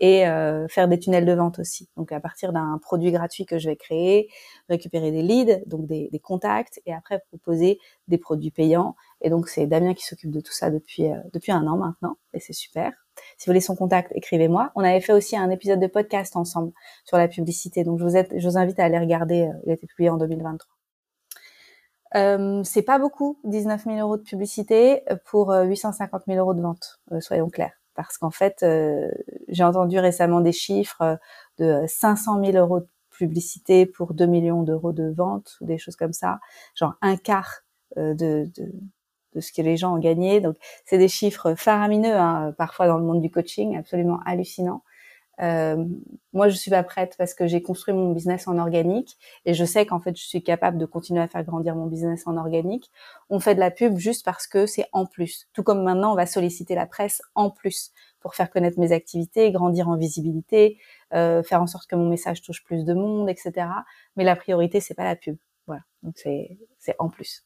et 0.00 0.26
euh, 0.26 0.66
faire 0.68 0.88
des 0.88 0.98
tunnels 0.98 1.26
de 1.26 1.32
vente 1.32 1.58
aussi. 1.58 1.88
Donc 1.96 2.12
à 2.12 2.20
partir 2.20 2.52
d'un 2.52 2.78
produit 2.82 3.12
gratuit 3.12 3.46
que 3.46 3.58
je 3.58 3.68
vais 3.68 3.76
créer, 3.76 4.28
récupérer 4.68 5.10
des 5.10 5.22
leads, 5.22 5.62
donc 5.66 5.86
des, 5.86 6.08
des 6.10 6.18
contacts, 6.18 6.80
et 6.86 6.92
après 6.92 7.20
proposer 7.28 7.78
des 8.08 8.18
produits 8.18 8.50
payants. 8.50 8.96
Et 9.20 9.30
donc 9.30 9.48
c'est 9.48 9.66
Damien 9.66 9.94
qui 9.94 10.04
s'occupe 10.04 10.30
de 10.30 10.40
tout 10.40 10.52
ça 10.52 10.70
depuis 10.70 11.04
depuis 11.32 11.52
un 11.52 11.66
an 11.66 11.76
maintenant, 11.76 12.16
et 12.34 12.40
c'est 12.40 12.52
super. 12.52 13.01
Si 13.36 13.46
vous 13.46 13.52
voulez 13.52 13.60
son 13.60 13.76
contact, 13.76 14.12
écrivez-moi. 14.14 14.70
On 14.74 14.84
avait 14.84 15.00
fait 15.00 15.12
aussi 15.12 15.36
un 15.36 15.50
épisode 15.50 15.80
de 15.80 15.86
podcast 15.86 16.36
ensemble 16.36 16.72
sur 17.04 17.16
la 17.16 17.28
publicité, 17.28 17.84
donc 17.84 17.98
je 17.98 18.04
vous, 18.04 18.56
invite 18.56 18.78
à 18.78 18.84
aller 18.84 18.98
regarder. 18.98 19.42
Euh, 19.42 19.52
il 19.64 19.70
a 19.70 19.74
été 19.74 19.86
publié 19.86 20.10
en 20.10 20.16
2023. 20.16 20.72
Euh, 22.14 22.62
c'est 22.64 22.82
pas 22.82 22.98
beaucoup, 22.98 23.38
19 23.44 23.84
000 23.84 23.96
euros 23.98 24.16
de 24.16 24.22
publicité 24.22 25.02
pour 25.24 25.50
850 25.52 26.22
euh, 26.22 26.32
000 26.34 26.38
euros 26.38 26.54
de 26.54 26.60
vente, 26.60 27.00
euh, 27.12 27.20
soyons 27.20 27.48
clairs. 27.48 27.72
Parce 27.94 28.16
qu'en 28.16 28.30
fait, 28.30 28.64
j'ai 29.48 29.64
entendu 29.64 29.98
récemment 29.98 30.40
des 30.40 30.52
chiffres 30.52 31.18
de 31.58 31.84
500 31.86 32.42
000 32.42 32.56
euros 32.56 32.80
de 32.80 32.88
publicité 33.10 33.84
pour 33.84 34.14
2 34.14 34.24
millions 34.24 34.62
d'euros 34.62 34.92
de 34.92 35.12
vente 35.14 35.58
ou 35.60 35.66
des 35.66 35.76
choses 35.76 35.96
comme 35.96 36.14
ça, 36.14 36.40
genre 36.74 36.94
un 37.02 37.18
quart 37.18 37.64
de, 37.96 38.50
de 39.34 39.40
ce 39.40 39.52
que 39.52 39.62
les 39.62 39.76
gens 39.76 39.94
ont 39.94 39.98
gagné. 39.98 40.40
Donc, 40.40 40.56
c'est 40.84 40.98
des 40.98 41.08
chiffres 41.08 41.54
faramineux, 41.54 42.14
hein, 42.14 42.54
parfois 42.58 42.86
dans 42.86 42.98
le 42.98 43.04
monde 43.04 43.20
du 43.20 43.30
coaching, 43.30 43.76
absolument 43.76 44.20
hallucinants. 44.26 44.82
Euh, 45.40 45.84
moi, 46.32 46.48
je 46.48 46.56
suis 46.56 46.70
pas 46.70 46.82
prête 46.82 47.14
parce 47.18 47.34
que 47.34 47.46
j'ai 47.46 47.62
construit 47.62 47.94
mon 47.94 48.12
business 48.12 48.46
en 48.46 48.58
organique 48.58 49.16
et 49.44 49.54
je 49.54 49.64
sais 49.64 49.86
qu'en 49.86 49.98
fait, 49.98 50.16
je 50.16 50.22
suis 50.24 50.42
capable 50.42 50.78
de 50.78 50.86
continuer 50.86 51.20
à 51.20 51.28
faire 51.28 51.42
grandir 51.44 51.74
mon 51.74 51.86
business 51.86 52.26
en 52.26 52.36
organique. 52.36 52.90
On 53.30 53.40
fait 53.40 53.54
de 53.54 53.60
la 53.60 53.70
pub 53.70 53.96
juste 53.96 54.24
parce 54.24 54.46
que 54.46 54.66
c'est 54.66 54.86
en 54.92 55.06
plus. 55.06 55.48
Tout 55.52 55.62
comme 55.62 55.82
maintenant, 55.82 56.12
on 56.12 56.16
va 56.16 56.26
solliciter 56.26 56.74
la 56.74 56.86
presse 56.86 57.22
en 57.34 57.50
plus 57.50 57.92
pour 58.20 58.34
faire 58.34 58.50
connaître 58.50 58.78
mes 58.78 58.92
activités, 58.92 59.50
grandir 59.50 59.88
en 59.88 59.96
visibilité, 59.96 60.78
euh, 61.12 61.42
faire 61.42 61.60
en 61.60 61.66
sorte 61.66 61.88
que 61.88 61.96
mon 61.96 62.08
message 62.08 62.42
touche 62.42 62.62
plus 62.62 62.84
de 62.84 62.94
monde, 62.94 63.28
etc. 63.28 63.66
Mais 64.16 64.24
la 64.24 64.36
priorité, 64.36 64.80
c'est 64.80 64.94
pas 64.94 65.04
la 65.04 65.16
pub. 65.16 65.36
Voilà. 65.66 65.82
Donc 66.02 66.14
c'est 66.18 66.58
en 66.98 67.08
plus. 67.08 67.44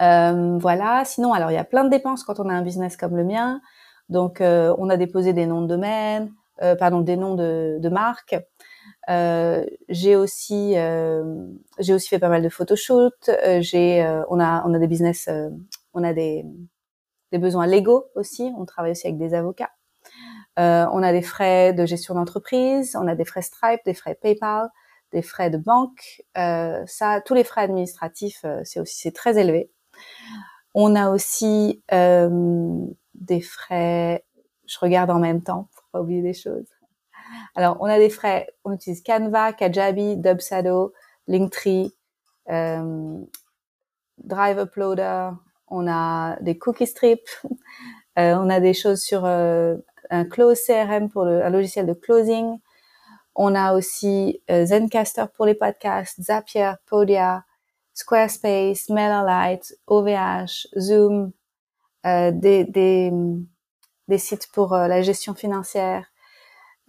Euh, 0.00 0.58
voilà. 0.58 1.04
Sinon, 1.04 1.32
alors 1.32 1.50
il 1.50 1.54
y 1.54 1.58
a 1.58 1.64
plein 1.64 1.84
de 1.84 1.90
dépenses 1.90 2.24
quand 2.24 2.40
on 2.40 2.48
a 2.48 2.52
un 2.52 2.62
business 2.62 2.96
comme 2.96 3.16
le 3.16 3.24
mien. 3.24 3.60
Donc, 4.08 4.40
euh, 4.40 4.74
on 4.78 4.88
a 4.88 4.96
déposé 4.96 5.32
des 5.32 5.46
noms 5.46 5.62
de 5.62 5.66
domaine, 5.66 6.32
euh, 6.62 6.74
pardon, 6.74 7.00
des 7.00 7.16
noms 7.16 7.34
de, 7.34 7.78
de 7.80 7.88
marques. 7.88 8.36
Euh, 9.10 9.64
j'ai 9.88 10.16
aussi, 10.16 10.74
j'ai 11.78 11.94
aussi 11.94 12.08
fait 12.08 12.18
pas 12.18 12.28
mal 12.28 12.42
de 12.42 12.48
photoshoots. 12.48 13.30
j'ai, 13.60 14.22
on 14.30 14.40
a, 14.40 14.62
on 14.66 14.74
a 14.74 14.78
des 14.78 14.86
business, 14.86 15.28
on 15.94 16.04
a 16.04 16.12
des, 16.12 16.44
des 17.32 17.38
besoins 17.38 17.66
légaux 17.66 18.06
aussi. 18.14 18.52
On 18.56 18.64
travaille 18.64 18.92
aussi 18.92 19.06
avec 19.06 19.18
des 19.18 19.34
avocats. 19.34 19.70
on 20.56 21.02
a 21.02 21.12
des 21.12 21.22
frais 21.22 21.72
de 21.72 21.86
gestion 21.86 22.14
d'entreprise, 22.14 22.96
on 23.00 23.06
a 23.06 23.14
des 23.14 23.24
frais 23.24 23.42
Stripe, 23.42 23.80
des 23.84 23.94
frais 23.94 24.14
PayPal, 24.14 24.68
des 25.12 25.22
frais 25.22 25.50
de 25.50 25.58
banque. 25.58 26.22
ça, 26.34 27.20
tous 27.24 27.34
les 27.34 27.44
frais 27.44 27.62
administratifs, 27.62 28.44
c'est 28.64 28.80
aussi 28.80 28.98
c'est 28.98 29.14
très 29.14 29.38
élevé. 29.38 29.70
On 30.74 30.94
a 30.94 31.10
aussi 31.10 31.82
euh, 31.92 32.86
des 33.14 33.40
frais, 33.40 34.24
je 34.66 34.78
regarde 34.80 35.10
en 35.10 35.18
même 35.18 35.42
temps 35.42 35.68
pour 35.74 35.84
pas 35.92 36.00
oublier 36.00 36.22
des 36.22 36.34
choses. 36.34 36.68
Alors, 37.54 37.76
on 37.80 37.86
a 37.86 37.98
des 37.98 38.10
frais, 38.10 38.48
on 38.64 38.72
utilise 38.72 39.02
Canva, 39.02 39.52
Kajabi, 39.52 40.16
Dubsado, 40.16 40.92
Linktree, 41.26 41.92
euh, 42.50 43.20
Drive 44.18 44.58
Uploader, 44.58 45.30
on 45.68 45.86
a 45.88 46.36
des 46.40 46.58
cookie 46.58 46.86
strips, 46.86 47.28
euh, 48.18 48.34
on 48.36 48.48
a 48.48 48.60
des 48.60 48.74
choses 48.74 49.00
sur 49.00 49.24
euh, 49.24 49.76
un 50.10 50.24
close 50.24 50.60
CRM 50.64 51.10
pour 51.10 51.24
le, 51.24 51.44
un 51.44 51.50
logiciel 51.50 51.86
de 51.86 51.92
closing. 51.92 52.58
On 53.34 53.54
a 53.54 53.74
aussi 53.74 54.42
Zencaster 54.50 55.26
pour 55.36 55.46
les 55.46 55.54
podcasts, 55.54 56.20
Zapier, 56.20 56.72
Podia, 56.86 57.44
Squarespace, 57.98 58.90
MailerLite, 58.90 59.76
OVH, 59.88 60.68
Zoom, 60.78 61.32
euh, 62.06 62.30
des, 62.32 63.10
sites 64.18 64.46
pour 64.52 64.72
euh, 64.72 64.86
la 64.86 65.02
gestion 65.02 65.34
financière, 65.34 66.06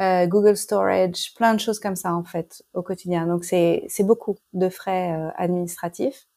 euh, 0.02 0.28
Google 0.28 0.56
Storage, 0.56 1.34
plein 1.36 1.56
de 1.56 1.60
choses 1.60 1.80
comme 1.80 1.96
ça 1.96 2.14
en 2.14 2.24
fait 2.24 2.62
au 2.76 2.84
quotidien. 2.84 3.26
Donc 3.26 3.44
c'est 3.44 3.88
beaucoup 4.02 4.38
de 4.54 4.70
frais 4.70 5.32
administratifs, 5.36 6.28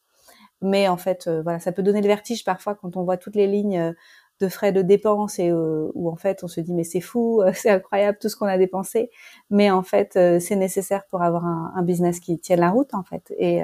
mais 0.59 0.87
en 0.87 0.97
fait 0.97 1.29
voilà 1.43 1.59
ça 1.59 1.71
peut 1.71 1.83
donner 1.83 2.01
le 2.01 2.07
vertige 2.07 2.43
parfois 2.43 2.73
quand 2.73 2.97
on 2.97 3.03
voit 3.03 3.17
toutes 3.17 3.35
les 3.35 3.47
lignes 3.47 3.93
de 4.39 4.47
frais 4.49 4.71
de 4.71 4.81
dépenses 4.81 5.37
et 5.37 5.53
où 5.53 6.09
en 6.09 6.15
fait 6.15 6.43
on 6.43 6.47
se 6.47 6.61
dit 6.61 6.73
mais 6.73 6.83
c'est 6.83 6.99
fou, 6.99 7.43
c'est 7.53 7.69
incroyable 7.69 8.17
tout 8.19 8.27
ce 8.27 8.35
qu'on 8.35 8.47
a 8.47 8.57
dépensé, 8.57 9.11
mais 9.51 9.69
en 9.69 9.83
fait 9.83 10.13
c'est 10.13 10.55
nécessaire 10.55 11.05
pour 11.11 11.21
avoir 11.21 11.45
un, 11.45 11.73
un, 11.75 11.83
business 11.83 12.19
qui 12.19 12.39
tienne 12.39 12.61
la 12.61 12.71
route 12.71 12.95
en 12.95 13.03
fait. 13.03 13.31
Et 13.37 13.61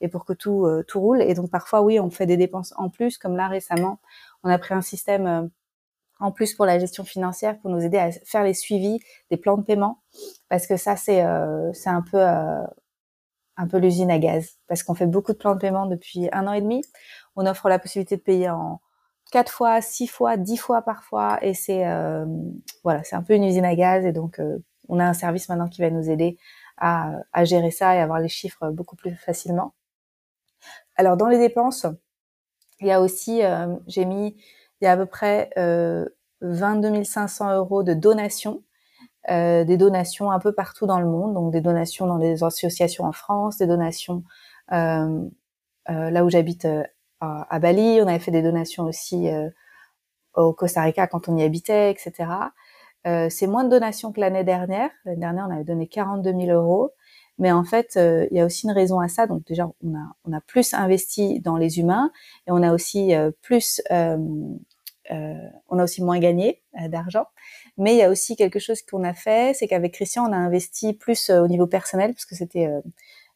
et 0.00 0.08
pour 0.08 0.24
que 0.24 0.32
tout 0.32 0.66
euh, 0.66 0.82
tout 0.86 1.00
roule. 1.00 1.22
Et 1.22 1.34
donc 1.34 1.50
parfois 1.50 1.82
oui, 1.82 1.98
on 2.00 2.10
fait 2.10 2.26
des 2.26 2.36
dépenses 2.36 2.72
en 2.76 2.90
plus, 2.90 3.18
comme 3.18 3.36
là 3.36 3.48
récemment, 3.48 4.00
on 4.42 4.50
a 4.50 4.58
pris 4.58 4.74
un 4.74 4.82
système 4.82 5.26
euh, 5.26 5.42
en 6.20 6.32
plus 6.32 6.54
pour 6.54 6.66
la 6.66 6.78
gestion 6.78 7.04
financière 7.04 7.58
pour 7.58 7.70
nous 7.70 7.80
aider 7.80 7.98
à 7.98 8.10
faire 8.10 8.44
les 8.44 8.54
suivis 8.54 9.00
des 9.30 9.36
plans 9.36 9.56
de 9.56 9.62
paiement, 9.62 10.02
parce 10.48 10.66
que 10.66 10.76
ça 10.76 10.96
c'est 10.96 11.24
euh, 11.24 11.72
c'est 11.72 11.90
un 11.90 12.02
peu 12.02 12.22
un 13.58 13.66
peu 13.68 13.78
l'usine 13.78 14.10
à 14.10 14.18
gaz, 14.18 14.56
parce 14.68 14.82
qu'on 14.82 14.94
fait 14.94 15.06
beaucoup 15.06 15.32
de 15.32 15.38
plans 15.38 15.54
de 15.54 15.60
paiement 15.60 15.86
depuis 15.86 16.28
un 16.32 16.46
an 16.46 16.52
et 16.52 16.60
demi. 16.60 16.82
On 17.36 17.46
offre 17.46 17.68
la 17.68 17.78
possibilité 17.78 18.16
de 18.16 18.22
payer 18.22 18.50
en 18.50 18.80
quatre 19.32 19.52
fois, 19.52 19.80
six 19.80 20.06
fois, 20.06 20.36
dix 20.36 20.56
fois 20.56 20.82
parfois, 20.82 21.38
et 21.42 21.54
c'est 21.54 21.84
voilà, 22.84 23.02
c'est 23.04 23.16
un 23.16 23.22
peu 23.22 23.34
une 23.34 23.44
usine 23.44 23.64
à 23.64 23.74
gaz, 23.74 24.04
et 24.06 24.12
donc 24.12 24.40
on 24.88 24.98
a 24.98 25.04
un 25.04 25.14
service 25.14 25.48
maintenant 25.48 25.68
qui 25.68 25.82
va 25.82 25.90
nous 25.90 26.10
aider 26.10 26.38
à, 26.78 27.12
à 27.32 27.44
gérer 27.44 27.70
ça 27.70 27.94
et 27.96 28.00
avoir 28.00 28.20
les 28.20 28.28
chiffres 28.28 28.70
beaucoup 28.70 28.96
plus 28.96 29.16
facilement. 29.16 29.74
Alors 30.96 31.16
dans 31.16 31.28
les 31.28 31.38
dépenses, 31.38 31.86
Il 32.80 32.86
y 32.86 32.92
a 32.92 33.00
aussi, 33.00 33.42
j'ai 33.86 34.04
mis, 34.04 34.36
il 34.80 34.84
y 34.84 34.86
a 34.86 34.92
à 34.92 34.96
peu 34.96 35.06
près 35.06 35.50
22 36.40 37.04
500 37.04 37.54
euros 37.56 37.82
de 37.82 37.94
donations 37.94 38.62
euh, 39.28 39.64
des 39.64 39.76
donations 39.76 40.30
un 40.30 40.38
peu 40.38 40.52
partout 40.52 40.86
dans 40.86 41.00
le 41.00 41.06
monde, 41.06 41.34
donc 41.34 41.52
des 41.52 41.60
donations 41.60 42.06
dans 42.06 42.18
des 42.18 42.44
associations 42.44 43.04
en 43.04 43.12
France, 43.12 43.58
des 43.58 43.66
donations 43.66 44.22
euh, 44.72 45.20
euh, 45.90 46.10
là 46.10 46.24
où 46.24 46.30
j'habite 46.30 46.68
à, 47.20 47.58
Bali, 47.58 47.98
on 48.00 48.06
avait 48.06 48.20
fait 48.20 48.30
des 48.30 48.42
donations 48.42 48.84
aussi 48.84 49.28
au 50.34 50.52
Costa 50.52 50.82
Rica 50.82 51.06
quand 51.08 51.28
on 51.28 51.36
y 51.36 51.42
habitait, 51.42 51.90
etc. 51.90 52.52
c'est 53.30 53.46
moins 53.46 53.64
de 53.64 53.70
donations 53.70 54.12
que 54.12 54.20
l'année 54.20 54.44
dernière. 54.44 54.90
L'année 55.04 55.20
dernière, 55.20 55.46
on 55.48 55.52
avait 55.52 55.64
donné 55.64 55.88
42 55.88 56.30
000 56.30 56.44
euros. 56.50 56.90
Mais 57.38 57.52
en 57.52 57.64
fait, 57.64 57.96
il 57.96 58.36
y 58.36 58.40
a 58.40 58.46
aussi 58.46 58.66
une 58.66 58.72
raison 58.72 58.98
à 59.00 59.08
ça. 59.08 59.26
Donc 59.26 59.44
déjà, 59.46 59.68
on 59.84 59.94
a, 59.94 60.16
on 60.24 60.32
a 60.32 60.40
plus 60.40 60.72
investi 60.74 61.40
dans 61.40 61.56
les 61.56 61.78
humains 61.78 62.10
et 62.46 62.50
on 62.50 62.62
a 62.62 62.72
aussi 62.72 63.12
plus, 63.42 63.82
on 63.90 64.58
a 65.10 65.84
aussi 65.84 66.02
moins 66.02 66.18
gagné 66.18 66.62
d'argent. 66.88 67.26
Mais 67.78 67.94
il 67.94 67.98
y 67.98 68.02
a 68.02 68.10
aussi 68.10 68.36
quelque 68.36 68.58
chose 68.58 68.82
qu'on 68.82 69.04
a 69.04 69.14
fait, 69.14 69.54
c'est 69.54 69.68
qu'avec 69.68 69.92
Christian, 69.92 70.28
on 70.28 70.32
a 70.32 70.36
investi 70.36 70.94
plus 70.94 71.30
euh, 71.30 71.42
au 71.42 71.48
niveau 71.48 71.66
personnel, 71.66 72.12
parce 72.14 72.24
que 72.24 72.34
c'était 72.34 72.66
euh, 72.66 72.80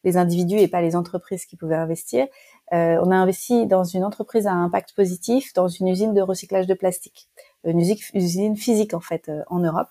les 0.04 0.16
individus 0.16 0.58
et 0.58 0.68
pas 0.68 0.80
les 0.80 0.96
entreprises 0.96 1.44
qui 1.44 1.56
pouvaient 1.56 1.76
investir. 1.76 2.26
Euh, 2.72 2.98
on 3.04 3.10
a 3.10 3.16
investi 3.16 3.66
dans 3.66 3.84
une 3.84 4.04
entreprise 4.04 4.46
à 4.46 4.52
impact 4.52 4.94
positif, 4.94 5.52
dans 5.52 5.68
une 5.68 5.88
usine 5.88 6.14
de 6.14 6.22
recyclage 6.22 6.66
de 6.66 6.74
plastique, 6.74 7.28
une 7.64 7.80
usine 7.80 8.56
physique 8.56 8.94
en 8.94 9.00
fait 9.00 9.30
en 9.48 9.58
Europe, 9.58 9.88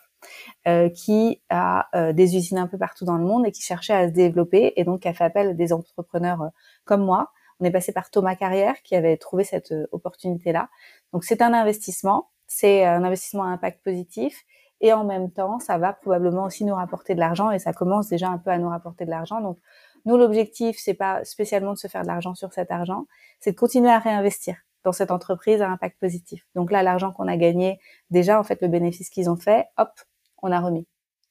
qui 0.94 1.42
a 1.50 2.12
des 2.14 2.36
usines 2.36 2.58
un 2.58 2.68
peu 2.68 2.78
partout 2.78 3.06
dans 3.06 3.18
le 3.18 3.24
monde 3.24 3.46
et 3.46 3.52
qui 3.52 3.62
cherchait 3.62 3.94
à 3.94 4.08
se 4.08 4.14
développer 4.14 4.74
et 4.76 4.84
donc 4.84 5.06
a 5.06 5.14
fait 5.14 5.24
appel 5.24 5.50
à 5.50 5.54
des 5.54 5.74
entrepreneurs 5.74 6.50
comme 6.86 7.04
moi. 7.04 7.32
On 7.60 7.66
est 7.66 7.72
passé 7.72 7.92
par 7.92 8.10
Thomas 8.10 8.36
Carrière 8.36 8.76
qui 8.84 8.96
avait 8.96 9.18
trouvé 9.18 9.44
cette 9.44 9.74
opportunité-là. 9.92 10.70
Donc 11.14 11.24
c'est 11.24 11.42
un 11.42 11.54
investissement 11.54 12.30
c'est 12.50 12.84
un 12.84 13.04
investissement 13.04 13.44
à 13.44 13.48
impact 13.48 13.82
positif 13.84 14.44
et 14.82 14.92
en 14.92 15.06
même 15.06 15.32
temps, 15.32 15.60
ça 15.60 15.78
va 15.78 15.94
probablement 15.94 16.46
aussi 16.46 16.66
nous 16.66 16.76
rapporter 16.76 17.14
de 17.14 17.20
l'argent 17.20 17.52
et 17.52 17.60
ça 17.60 17.74
commence 17.74 18.08
déjà 18.10 18.28
un 18.28 18.38
peu 18.38 18.50
à 18.50 18.58
nous 18.58 18.70
rapporter 18.70 19.06
de 19.06 19.10
l'argent. 19.12 19.40
Donc, 19.40 19.60
nous, 20.06 20.18
l'objectif, 20.18 20.78
c'est 20.80 20.94
pas 20.94 21.24
spécialement 21.26 21.74
de 21.74 21.78
se 21.78 21.88
faire 21.88 22.02
de 22.02 22.08
l'argent 22.08 22.34
sur 22.34 22.54
cet 22.54 22.72
argent, 22.72 23.06
c'est 23.40 23.52
de 23.52 23.58
continuer 23.58 23.92
à 23.92 24.00
réinvestir 24.00 24.56
dans 24.84 24.94
cette 24.94 25.12
entreprise 25.12 25.62
à 25.62 25.70
impact 25.70 26.00
positif. 26.00 26.46
Donc 26.56 26.72
là, 26.72 26.82
l'argent 26.82 27.12
qu'on 27.12 27.28
a 27.28 27.38
gagné, 27.38 27.80
déjà, 28.10 28.40
en 28.40 28.44
fait, 28.44 28.62
le 28.62 28.70
bénéfice 28.70 29.10
qu'ils 29.10 29.30
ont 29.30 29.36
fait, 29.36 29.68
hop, 29.78 29.92
on 30.41 30.51
a 30.51 30.60
remis. 30.60 30.88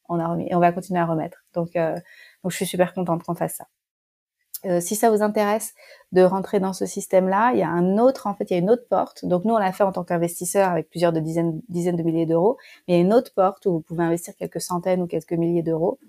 On 0.09 0.19
a 0.21 0.27
remis 0.29 0.49
et 0.49 0.55
on 0.55 0.61
va 0.61 0.73
continuer 0.73 1.01
à 1.01 1.07
remettre. 1.07 1.45
Donc, 1.55 1.77
euh, 1.77 1.99
je 2.45 2.57
suis 2.57 2.67
super 2.67 2.95
contente 2.95 3.23
qu'on 3.23 3.35
fasse 3.35 3.57
ça. 3.57 3.67
Euh, 4.65 4.81
si 4.81 4.97
ça 4.97 5.11
vous 5.11 5.23
intéresse 5.23 5.73
de 6.11 6.23
rentrer 6.23 6.59
dans 6.59 6.73
ce 6.73 6.85
système-là, 6.85 7.53
il 7.53 7.61
y 7.61 7.63
a 7.63 7.69
un 7.69 7.99
autre, 7.99 8.27
en 8.27 8.35
fait, 8.35 8.51
il 8.51 8.55
y 8.55 8.57
a 8.57 8.59
une 8.59 8.71
autre 8.71 8.87
porte. 8.89 9.25
Donc 9.25 9.45
nous, 9.45 9.55
on 9.55 9.59
l'a 9.59 9.73
fait 9.73 9.85
en 9.85 9.93
tant 9.93 10.03
qu'investisseur 10.03 10.69
avec 10.69 10.91
plusieurs 10.91 11.13
dizaines, 11.13 11.61
dizaines 11.69 11.97
de 11.97 12.03
milliers 12.03 12.27
d'euros. 12.27 12.57
Mais 12.87 12.95
il 12.95 12.97
y 12.97 13.01
a 13.01 13.05
une 13.05 13.13
autre 13.13 13.33
porte 13.35 13.67
où 13.67 13.75
vous 13.75 13.81
pouvez 13.81 14.03
investir 14.03 14.35
quelques 14.37 14.61
centaines 14.61 15.03
ou 15.03 15.07
quelques 15.07 15.33
milliers 15.33 15.63
d'euros 15.63 16.01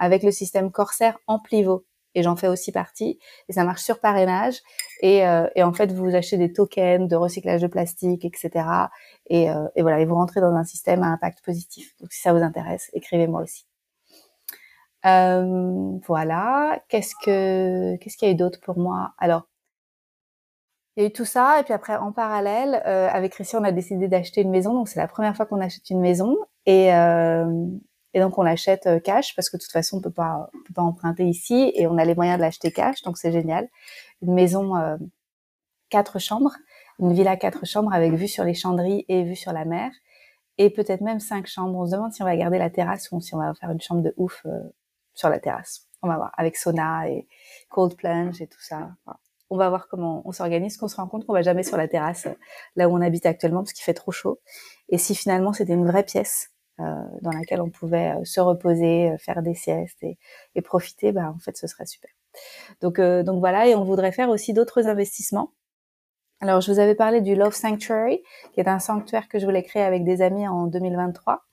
avec 0.00 0.24
le 0.24 0.32
système 0.32 0.72
Corsair 0.72 1.18
Amplivo. 1.28 1.84
Et 2.14 2.22
j'en 2.22 2.36
fais 2.36 2.48
aussi 2.48 2.72
partie. 2.72 3.18
Et 3.48 3.52
ça 3.52 3.64
marche 3.64 3.82
sur 3.82 4.00
parrainage. 4.00 4.60
Et, 5.00 5.26
euh, 5.26 5.48
et, 5.56 5.62
en 5.62 5.72
fait, 5.72 5.92
vous 5.92 6.14
achetez 6.14 6.36
des 6.36 6.52
tokens 6.52 7.08
de 7.08 7.16
recyclage 7.16 7.62
de 7.62 7.66
plastique, 7.66 8.24
etc. 8.24 8.50
Et, 9.28 9.50
euh, 9.50 9.66
et 9.76 9.82
voilà, 9.82 10.00
et 10.00 10.04
vous 10.04 10.14
rentrez 10.14 10.40
dans 10.40 10.54
un 10.54 10.64
système 10.64 11.02
à 11.02 11.06
impact 11.06 11.44
positif. 11.44 11.94
Donc 12.00 12.12
si 12.12 12.20
ça 12.20 12.32
vous 12.32 12.42
intéresse, 12.42 12.90
écrivez-moi 12.92 13.42
aussi. 13.42 13.66
Euh, 15.06 15.98
voilà. 16.06 16.80
Qu'est-ce 16.88 17.14
que 17.24 17.96
qu'est-ce 17.96 18.16
qu'il 18.16 18.28
y 18.28 18.30
a 18.30 18.34
eu 18.34 18.36
d'autre 18.36 18.60
pour 18.60 18.78
moi? 18.78 19.12
Alors, 19.18 19.48
il 20.96 21.02
y 21.02 21.06
a 21.06 21.08
eu 21.08 21.12
tout 21.12 21.24
ça, 21.24 21.58
et 21.58 21.62
puis 21.62 21.72
après, 21.72 21.96
en 21.96 22.12
parallèle, 22.12 22.82
euh, 22.86 23.08
avec 23.10 23.32
Christian, 23.32 23.60
on 23.60 23.64
a 23.64 23.72
décidé 23.72 24.08
d'acheter 24.08 24.42
une 24.42 24.50
maison. 24.50 24.74
Donc, 24.74 24.88
c'est 24.88 25.00
la 25.00 25.08
première 25.08 25.34
fois 25.34 25.46
qu'on 25.46 25.60
achète 25.60 25.88
une 25.90 26.00
maison, 26.00 26.36
et 26.66 26.94
euh, 26.94 27.46
et 28.14 28.20
donc 28.20 28.38
on 28.38 28.42
l'achète 28.42 28.86
euh, 28.86 29.00
cash 29.00 29.34
parce 29.34 29.48
que 29.48 29.56
de 29.56 29.62
toute 29.62 29.72
façon, 29.72 29.98
on 29.98 30.00
peut 30.00 30.10
pas 30.10 30.50
on 30.54 30.62
peut 30.62 30.74
pas 30.74 30.82
emprunter 30.82 31.24
ici, 31.26 31.72
et 31.74 31.86
on 31.86 31.98
a 31.98 32.04
les 32.04 32.14
moyens 32.14 32.38
de 32.38 32.42
l'acheter 32.42 32.70
cash, 32.72 33.02
donc 33.02 33.18
c'est 33.18 33.32
génial. 33.32 33.68
Une 34.22 34.34
maison 34.34 34.76
euh, 34.76 34.96
quatre 35.88 36.18
chambres, 36.18 36.52
une 36.98 37.12
villa 37.12 37.36
quatre 37.36 37.66
chambres 37.66 37.92
avec 37.92 38.12
vue 38.14 38.28
sur 38.28 38.44
les 38.44 38.54
chandries 38.54 39.04
et 39.08 39.24
vue 39.24 39.36
sur 39.36 39.52
la 39.52 39.64
mer, 39.64 39.90
et 40.58 40.70
peut-être 40.70 41.00
même 41.00 41.20
cinq 41.20 41.46
chambres. 41.46 41.78
On 41.78 41.86
se 41.86 41.92
demande 41.92 42.12
si 42.12 42.22
on 42.22 42.26
va 42.26 42.36
garder 42.36 42.58
la 42.58 42.70
terrasse 42.70 43.08
ou 43.12 43.20
si 43.20 43.34
on 43.34 43.38
va 43.38 43.54
faire 43.54 43.70
une 43.70 43.80
chambre 43.80 44.02
de 44.02 44.14
ouf 44.16 44.42
euh, 44.46 44.60
sur 45.14 45.28
la 45.28 45.38
terrasse. 45.38 45.88
On 46.02 46.08
va 46.08 46.16
voir 46.16 46.32
avec 46.36 46.56
sauna 46.56 47.08
et 47.08 47.28
cold 47.70 47.96
plunge 47.96 48.42
et 48.42 48.46
tout 48.46 48.60
ça. 48.60 48.90
on 49.50 49.56
va 49.56 49.68
voir 49.68 49.86
comment 49.88 50.22
on 50.24 50.32
s'organise, 50.32 50.76
qu'on 50.76 50.88
se 50.88 50.96
rend 50.96 51.06
compte 51.06 51.26
qu'on 51.26 51.32
va 51.32 51.42
jamais 51.42 51.62
sur 51.62 51.76
la 51.76 51.86
terrasse 51.86 52.26
là 52.74 52.88
où 52.88 52.96
on 52.96 53.00
habite 53.00 53.26
actuellement 53.26 53.62
parce 53.62 53.72
qu'il 53.72 53.84
fait 53.84 53.94
trop 53.94 54.12
chaud. 54.12 54.40
Et 54.88 54.98
si 54.98 55.14
finalement 55.14 55.52
c'était 55.52 55.74
une 55.74 55.86
vraie 55.86 56.02
pièce 56.02 56.50
euh, 56.50 56.51
dans 56.78 57.30
laquelle 57.32 57.60
on 57.60 57.70
pouvait 57.70 58.12
euh, 58.16 58.24
se 58.24 58.40
reposer, 58.40 59.10
euh, 59.10 59.18
faire 59.18 59.42
des 59.42 59.54
siestes 59.54 60.02
et, 60.02 60.18
et 60.54 60.62
profiter, 60.62 61.12
bah 61.12 61.32
en 61.34 61.38
fait 61.38 61.56
ce 61.56 61.66
serait 61.66 61.86
super. 61.86 62.10
Donc 62.80 63.00
donc 63.00 63.40
voilà 63.40 63.68
et 63.68 63.74
on 63.74 63.84
voudrait 63.84 64.12
faire 64.12 64.30
aussi 64.30 64.54
d'autres 64.54 64.88
investissements. 64.88 65.52
Alors 66.42 66.60
je 66.60 66.72
vous 66.72 66.80
avais 66.80 66.96
parlé 66.96 67.20
du 67.20 67.36
Love 67.36 67.54
Sanctuary, 67.54 68.20
qui 68.52 68.58
est 68.58 68.66
un 68.66 68.80
sanctuaire 68.80 69.28
que 69.28 69.38
je 69.38 69.44
voulais 69.44 69.62
créer 69.62 69.84
avec 69.84 70.02
des 70.02 70.22
amis 70.22 70.48
en 70.48 70.66
2023. 70.66 71.44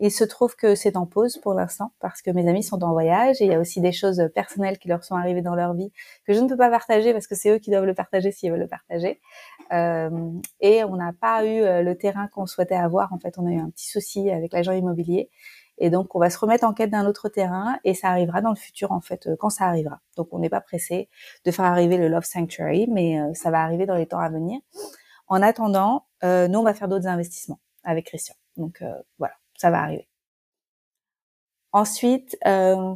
Il 0.00 0.10
se 0.10 0.24
trouve 0.24 0.56
que 0.56 0.74
c'est 0.74 0.96
en 0.96 1.06
pause 1.06 1.38
pour 1.38 1.54
l'instant 1.54 1.92
parce 2.00 2.20
que 2.20 2.32
mes 2.32 2.48
amis 2.48 2.64
sont 2.64 2.82
en 2.82 2.90
voyage 2.90 3.40
et 3.40 3.44
il 3.44 3.52
y 3.52 3.54
a 3.54 3.60
aussi 3.60 3.80
des 3.80 3.92
choses 3.92 4.28
personnelles 4.34 4.78
qui 4.78 4.88
leur 4.88 5.04
sont 5.04 5.14
arrivées 5.14 5.40
dans 5.40 5.54
leur 5.54 5.72
vie 5.74 5.92
que 6.26 6.32
je 6.32 6.40
ne 6.40 6.48
peux 6.48 6.56
pas 6.56 6.68
partager 6.68 7.12
parce 7.12 7.28
que 7.28 7.36
c'est 7.36 7.50
eux 7.50 7.58
qui 7.58 7.70
doivent 7.70 7.84
le 7.84 7.94
partager 7.94 8.32
s'ils 8.32 8.50
veulent 8.50 8.58
le 8.58 8.66
partager. 8.66 9.20
Euh, 9.72 10.10
et 10.60 10.82
on 10.82 10.96
n'a 10.96 11.12
pas 11.12 11.46
eu 11.46 11.62
euh, 11.62 11.82
le 11.82 11.96
terrain 11.96 12.26
qu'on 12.26 12.46
souhaitait 12.46 12.74
avoir. 12.74 13.12
En 13.12 13.20
fait, 13.20 13.38
on 13.38 13.46
a 13.46 13.52
eu 13.52 13.60
un 13.60 13.70
petit 13.70 13.88
souci 13.88 14.32
avec 14.32 14.52
l'agent 14.52 14.72
immobilier. 14.72 15.30
Et 15.78 15.90
donc, 15.90 16.14
on 16.14 16.20
va 16.20 16.30
se 16.30 16.38
remettre 16.38 16.64
en 16.64 16.72
quête 16.72 16.90
d'un 16.90 17.06
autre 17.06 17.28
terrain 17.28 17.78
et 17.84 17.94
ça 17.94 18.08
arrivera 18.08 18.40
dans 18.40 18.50
le 18.50 18.56
futur, 18.56 18.92
en 18.92 19.00
fait, 19.00 19.26
euh, 19.26 19.36
quand 19.38 19.50
ça 19.50 19.64
arrivera. 19.66 20.00
Donc, 20.16 20.28
on 20.32 20.38
n'est 20.38 20.50
pas 20.50 20.60
pressé 20.60 21.08
de 21.44 21.50
faire 21.50 21.64
arriver 21.64 21.96
le 21.96 22.08
Love 22.08 22.24
Sanctuary, 22.24 22.86
mais 22.90 23.18
ça 23.34 23.50
va 23.50 23.62
arriver 23.62 23.86
dans 23.86 23.96
les 23.96 24.06
temps 24.06 24.20
à 24.20 24.28
venir. 24.28 24.60
En 25.28 25.42
attendant, 25.42 26.06
nous, 26.22 26.58
on 26.58 26.62
va 26.62 26.74
faire 26.74 26.88
d'autres 26.88 27.06
investissements 27.08 27.60
avec 27.82 28.06
Christian. 28.06 28.34
Donc, 28.56 28.82
voilà 29.18 29.34
ça 29.56 29.70
va 29.70 29.82
arriver. 29.82 30.08
Ensuite, 31.72 32.36
euh, 32.46 32.94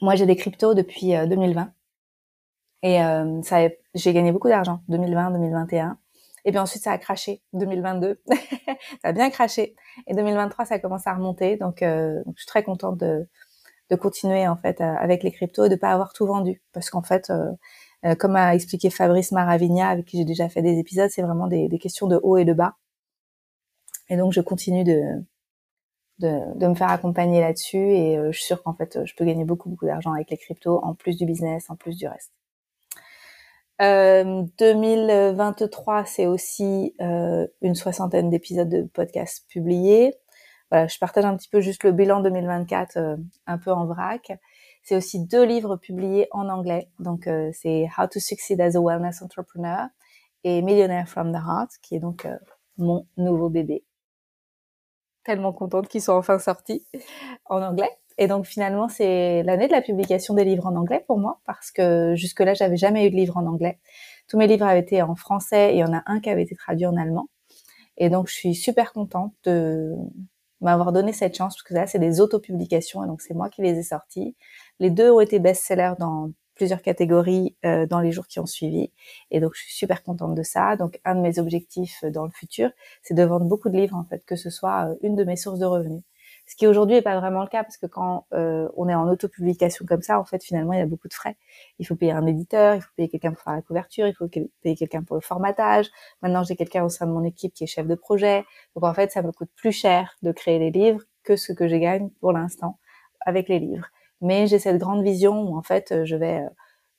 moi 0.00 0.14
j'ai 0.14 0.26
des 0.26 0.36
cryptos 0.36 0.74
depuis 0.74 1.12
2020 1.12 1.62
euh, 1.62 1.66
et 2.82 3.02
euh, 3.02 3.42
ça, 3.42 3.68
j'ai 3.94 4.12
gagné 4.12 4.30
beaucoup 4.32 4.48
d'argent 4.48 4.82
2020, 4.88 5.32
2021. 5.32 5.98
Et 6.48 6.50
puis 6.50 6.58
ensuite 6.58 6.82
ça 6.82 6.92
a 6.92 6.98
craché 6.98 7.42
2022, 7.52 8.22
ça 9.02 9.08
a 9.08 9.12
bien 9.12 9.28
craché. 9.28 9.76
Et 10.06 10.14
2023 10.14 10.64
ça 10.64 10.78
commence 10.78 11.06
à 11.06 11.12
remonter, 11.12 11.58
donc, 11.58 11.80
je 11.82 12.22
suis 12.36 12.46
très 12.46 12.62
contente 12.62 12.96
de, 12.96 13.28
continuer 14.00 14.48
en 14.48 14.56
fait 14.56 14.80
avec 14.80 15.22
les 15.22 15.30
cryptos 15.30 15.66
et 15.66 15.68
de 15.68 15.76
pas 15.76 15.90
avoir 15.90 16.14
tout 16.14 16.26
vendu, 16.26 16.62
parce 16.72 16.88
qu'en 16.88 17.02
fait, 17.02 17.30
comme 18.18 18.34
a 18.36 18.54
expliqué 18.54 18.88
Fabrice 18.88 19.30
Maravigna 19.30 19.90
avec 19.90 20.06
qui 20.06 20.16
j'ai 20.16 20.24
déjà 20.24 20.48
fait 20.48 20.62
des 20.62 20.78
épisodes, 20.78 21.10
c'est 21.10 21.20
vraiment 21.20 21.48
des, 21.48 21.68
questions 21.78 22.06
de 22.06 22.18
haut 22.22 22.38
et 22.38 22.46
de 22.46 22.54
bas. 22.54 22.76
Et 24.08 24.16
donc, 24.16 24.32
je 24.32 24.40
continue 24.40 24.84
de, 24.84 25.02
de, 26.18 26.58
de 26.58 26.66
me 26.66 26.74
faire 26.74 26.88
accompagner 26.88 27.40
là-dessus 27.40 27.76
et 27.76 28.16
euh, 28.16 28.32
je 28.32 28.38
suis 28.38 28.46
sûre 28.46 28.62
qu'en 28.62 28.72
fait, 28.72 29.04
je 29.04 29.14
peux 29.16 29.26
gagner 29.26 29.44
beaucoup, 29.44 29.68
beaucoup 29.68 29.84
d'argent 29.84 30.14
avec 30.14 30.30
les 30.30 30.38
cryptos, 30.38 30.82
en 30.82 30.94
plus 30.94 31.18
du 31.18 31.26
business, 31.26 31.68
en 31.68 31.76
plus 31.76 31.94
du 31.98 32.08
reste. 32.08 32.32
Euh, 33.80 34.42
2023, 34.58 36.04
c'est 36.04 36.26
aussi 36.26 36.94
euh, 37.00 37.46
une 37.62 37.74
soixantaine 37.74 38.30
d'épisodes 38.30 38.68
de 38.68 38.82
podcasts 38.82 39.46
publiés. 39.48 40.14
Voilà, 40.70 40.86
je 40.88 40.98
partage 40.98 41.24
un 41.24 41.36
petit 41.36 41.48
peu 41.48 41.60
juste 41.60 41.84
le 41.84 41.92
bilan 41.92 42.20
2024, 42.20 42.96
euh, 42.96 43.16
un 43.46 43.58
peu 43.58 43.72
en 43.72 43.86
vrac. 43.86 44.32
C'est 44.82 44.96
aussi 44.96 45.24
deux 45.24 45.44
livres 45.44 45.76
publiés 45.76 46.28
en 46.32 46.48
anglais. 46.48 46.90
Donc, 46.98 47.26
euh, 47.26 47.50
c'est 47.52 47.88
How 47.96 48.06
to 48.08 48.20
Succeed 48.20 48.60
as 48.60 48.76
a 48.76 48.80
Wellness 48.80 49.22
Entrepreneur 49.22 49.86
et 50.44 50.62
Millionaire 50.62 51.08
from 51.08 51.32
the 51.32 51.36
Heart, 51.36 51.70
qui 51.82 51.96
est 51.96 52.00
donc 52.00 52.26
mon 52.76 53.06
nouveau 53.16 53.48
bébé 53.48 53.84
tellement 55.28 55.52
contente 55.52 55.88
qu'ils 55.88 56.00
soient 56.00 56.16
enfin 56.16 56.38
sortis 56.38 56.86
en 57.44 57.60
anglais. 57.60 57.90
Et 58.18 58.26
donc 58.26 58.46
finalement, 58.46 58.88
c'est 58.88 59.42
l'année 59.44 59.68
de 59.68 59.72
la 59.72 59.80
publication 59.80 60.34
des 60.34 60.44
livres 60.44 60.66
en 60.66 60.76
anglais 60.76 61.04
pour 61.06 61.18
moi, 61.18 61.40
parce 61.46 61.70
que 61.70 62.14
jusque-là, 62.16 62.54
j'avais 62.54 62.76
jamais 62.76 63.06
eu 63.06 63.10
de 63.10 63.16
livre 63.16 63.36
en 63.36 63.46
anglais. 63.46 63.78
Tous 64.28 64.36
mes 64.36 64.46
livres 64.46 64.66
avaient 64.66 64.80
été 64.80 65.00
en 65.02 65.14
français 65.14 65.72
et 65.72 65.76
il 65.76 65.78
y 65.78 65.84
en 65.84 65.94
a 65.94 66.02
un 66.06 66.20
qui 66.20 66.28
avait 66.28 66.42
été 66.42 66.56
traduit 66.56 66.86
en 66.86 66.96
allemand. 66.96 67.28
Et 67.96 68.10
donc, 68.10 68.28
je 68.28 68.34
suis 68.34 68.54
super 68.54 68.92
contente 68.92 69.34
de 69.44 69.94
m'avoir 70.60 70.92
donné 70.92 71.12
cette 71.12 71.36
chance, 71.36 71.54
parce 71.54 71.62
que 71.62 71.74
là, 71.74 71.86
c'est 71.86 71.98
des 71.98 72.20
autopublications, 72.20 73.04
et 73.04 73.06
donc 73.06 73.22
c'est 73.22 73.34
moi 73.34 73.48
qui 73.48 73.62
les 73.62 73.78
ai 73.78 73.82
sortis. 73.82 74.36
Les 74.80 74.90
deux 74.90 75.10
ont 75.10 75.20
été 75.20 75.38
best-sellers 75.38 75.94
dans 75.98 76.30
plusieurs 76.56 76.82
catégories 76.82 77.56
euh, 77.64 77.86
dans 77.86 78.00
les 78.00 78.10
jours 78.10 78.26
qui 78.26 78.40
ont 78.40 78.46
suivi. 78.46 78.92
Et 79.30 79.38
donc, 79.40 79.52
je 79.54 79.62
suis 79.62 79.72
super 79.72 80.02
contente 80.02 80.34
de 80.34 80.42
ça. 80.42 80.74
Donc, 80.76 81.00
un 81.04 81.14
de 81.14 81.20
mes 81.20 81.38
objectifs 81.38 82.02
euh, 82.02 82.10
dans 82.10 82.24
le 82.24 82.32
futur, 82.32 82.70
c'est 83.02 83.14
de 83.14 83.22
vendre 83.22 83.46
beaucoup 83.46 83.68
de 83.68 83.76
livres, 83.76 83.96
en 83.96 84.04
fait, 84.04 84.24
que 84.26 84.34
ce 84.34 84.50
soit 84.50 84.90
euh, 84.90 84.96
une 85.02 85.14
de 85.14 85.22
mes 85.22 85.36
sources 85.36 85.60
de 85.60 85.66
revenus. 85.66 86.02
Ce 86.48 86.56
qui 86.56 86.66
aujourd'hui 86.66 86.96
n'est 86.96 87.02
pas 87.02 87.20
vraiment 87.20 87.42
le 87.42 87.46
cas 87.46 87.62
parce 87.62 87.76
que 87.76 87.84
quand 87.84 88.26
euh, 88.32 88.70
on 88.74 88.88
est 88.88 88.94
en 88.94 89.06
autopublication 89.06 89.84
comme 89.84 90.00
ça, 90.00 90.18
en 90.18 90.24
fait, 90.24 90.42
finalement, 90.42 90.72
il 90.72 90.78
y 90.78 90.82
a 90.82 90.86
beaucoup 90.86 91.06
de 91.06 91.12
frais. 91.12 91.36
Il 91.78 91.86
faut 91.86 91.94
payer 91.94 92.12
un 92.12 92.24
éditeur, 92.24 92.74
il 92.74 92.80
faut 92.80 92.88
payer 92.96 93.10
quelqu'un 93.10 93.34
pour 93.34 93.42
faire 93.42 93.52
la 93.52 93.60
couverture, 93.60 94.06
il 94.06 94.14
faut 94.14 94.28
payer 94.28 94.74
quelqu'un 94.74 95.02
pour 95.02 95.16
le 95.16 95.20
formatage. 95.20 95.90
Maintenant, 96.22 96.44
j'ai 96.44 96.56
quelqu'un 96.56 96.84
au 96.84 96.88
sein 96.88 97.06
de 97.06 97.12
mon 97.12 97.22
équipe 97.22 97.52
qui 97.52 97.64
est 97.64 97.66
chef 97.66 97.86
de 97.86 97.94
projet. 97.94 98.46
Donc, 98.74 98.84
en 98.84 98.94
fait, 98.94 99.12
ça 99.12 99.20
me 99.20 99.30
coûte 99.30 99.50
plus 99.56 99.72
cher 99.72 100.16
de 100.22 100.32
créer 100.32 100.58
les 100.58 100.70
livres 100.70 101.02
que 101.22 101.36
ce 101.36 101.52
que 101.52 101.68
je 101.68 101.76
gagne 101.76 102.08
pour 102.20 102.32
l'instant 102.32 102.78
avec 103.20 103.50
les 103.50 103.58
livres. 103.58 103.88
Mais 104.22 104.46
j'ai 104.46 104.58
cette 104.58 104.78
grande 104.78 105.04
vision 105.04 105.42
où, 105.42 105.54
en 105.54 105.62
fait, 105.62 106.06
je 106.06 106.16
vais 106.16 106.40
euh, 106.40 106.48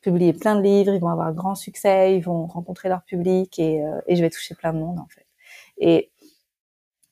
publier 0.01 0.33
plein 0.33 0.57
de 0.57 0.61
livres, 0.61 0.93
ils 0.93 1.01
vont 1.01 1.09
avoir 1.09 1.33
grand 1.33 1.55
succès, 1.55 2.15
ils 2.15 2.21
vont 2.21 2.45
rencontrer 2.45 2.87
leur 2.87 3.01
public 3.01 3.57
et, 3.57 3.83
euh, 3.83 3.99
et 4.05 4.15
je 4.15 4.21
vais 4.21 4.29
toucher 4.29 4.53
plein 4.53 4.73
de 4.73 4.77
monde, 4.77 4.99
en 4.99 5.07
fait. 5.07 5.25
Et 5.79 6.11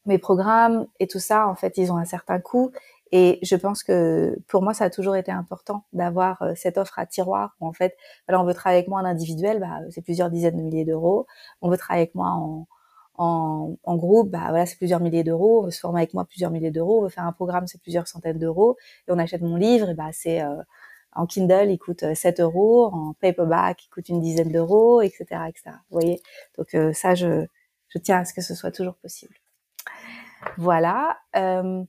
mes 0.07 0.17
programmes 0.17 0.87
et 0.99 1.07
tout 1.07 1.19
ça, 1.19 1.47
en 1.47 1.55
fait, 1.55 1.77
ils 1.77 1.91
ont 1.91 1.97
un 1.97 2.05
certain 2.05 2.39
coût. 2.39 2.71
Et 3.11 3.39
je 3.41 3.55
pense 3.55 3.83
que 3.83 4.37
pour 4.47 4.61
moi, 4.63 4.73
ça 4.73 4.85
a 4.85 4.89
toujours 4.89 5.15
été 5.15 5.31
important 5.31 5.83
d'avoir 5.93 6.41
euh, 6.41 6.53
cette 6.55 6.77
offre 6.77 6.99
à 6.99 7.05
tiroir 7.05 7.55
où 7.61 7.67
en 7.67 7.73
fait, 7.73 7.95
voilà, 8.27 8.41
on 8.41 8.45
veut 8.45 8.53
travailler 8.53 8.79
avec 8.79 8.89
moi 8.89 9.01
en 9.01 9.05
individuel, 9.05 9.59
bah, 9.59 9.79
c'est 9.91 10.01
plusieurs 10.01 10.29
dizaines 10.29 10.57
de 10.57 10.61
milliers 10.61 10.85
d'euros. 10.85 11.25
On 11.61 11.69
veut 11.69 11.77
travailler 11.77 12.03
avec 12.03 12.15
moi 12.15 12.29
en, 12.29 12.67
en, 13.17 13.77
en 13.83 13.95
groupe, 13.97 14.29
bah 14.29 14.47
voilà, 14.49 14.65
c'est 14.65 14.77
plusieurs 14.77 14.99
milliers 14.99 15.23
d'euros. 15.23 15.61
On 15.61 15.65
veut 15.65 15.71
se 15.71 15.79
former 15.79 16.01
avec 16.01 16.13
moi 16.13 16.25
plusieurs 16.25 16.51
milliers 16.51 16.71
d'euros. 16.71 16.99
On 16.99 17.03
veut 17.03 17.09
faire 17.09 17.25
un 17.25 17.31
programme, 17.33 17.67
c'est 17.67 17.81
plusieurs 17.81 18.07
centaines 18.07 18.39
d'euros. 18.39 18.77
Et 19.07 19.11
on 19.11 19.19
achète 19.19 19.41
mon 19.41 19.55
livre, 19.55 19.93
bah 19.93 20.09
c'est 20.11 20.41
euh, 20.41 20.55
en 21.13 21.25
Kindle, 21.25 21.69
il 21.71 21.79
coûte 21.79 22.13
7 22.13 22.39
euros, 22.41 22.85
en 22.93 23.13
paperback, 23.13 23.85
il 23.85 23.89
coûte 23.89 24.09
une 24.09 24.21
dizaine 24.21 24.51
d'euros, 24.51 25.01
etc., 25.01 25.25
etc. 25.49 25.71
Vous 25.89 25.99
voyez? 25.99 26.21
Donc 26.57 26.75
euh, 26.75 26.93
ça, 26.93 27.15
je, 27.15 27.45
je 27.89 27.97
tiens 27.99 28.19
à 28.19 28.25
ce 28.25 28.33
que 28.33 28.41
ce 28.41 28.53
soit 28.55 28.71
toujours 28.71 28.95
possible. 28.95 29.33
Voilà. 30.57 31.17
Euh, 31.35 31.83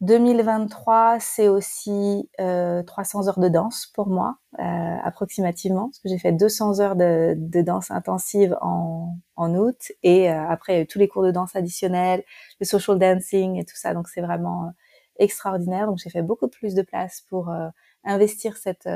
2023, 0.00 1.18
c'est 1.20 1.48
aussi 1.48 2.28
euh, 2.40 2.82
300 2.82 3.28
heures 3.28 3.38
de 3.38 3.48
danse 3.48 3.86
pour 3.94 4.08
moi, 4.08 4.36
euh, 4.58 4.62
approximativement, 5.02 5.86
parce 5.88 6.00
que 6.00 6.08
j'ai 6.10 6.18
fait 6.18 6.32
200 6.32 6.80
heures 6.80 6.96
de, 6.96 7.34
de 7.38 7.62
danse 7.62 7.90
intensive 7.90 8.56
en, 8.60 9.16
en 9.36 9.54
août, 9.54 9.92
et 10.02 10.30
euh, 10.30 10.46
après 10.48 10.84
tous 10.86 10.98
les 10.98 11.08
cours 11.08 11.22
de 11.22 11.30
danse 11.30 11.56
additionnels, 11.56 12.22
le 12.60 12.66
social 12.66 12.98
dancing 12.98 13.56
et 13.58 13.64
tout 13.64 13.76
ça, 13.76 13.94
donc 13.94 14.08
c'est 14.08 14.20
vraiment 14.20 14.66
euh, 14.66 14.70
extraordinaire. 15.18 15.86
Donc 15.86 15.98
j'ai 16.02 16.10
fait 16.10 16.22
beaucoup 16.22 16.48
plus 16.48 16.74
de 16.74 16.82
place 16.82 17.22
pour 17.28 17.48
euh, 17.50 17.68
investir 18.04 18.56
cette 18.58 18.88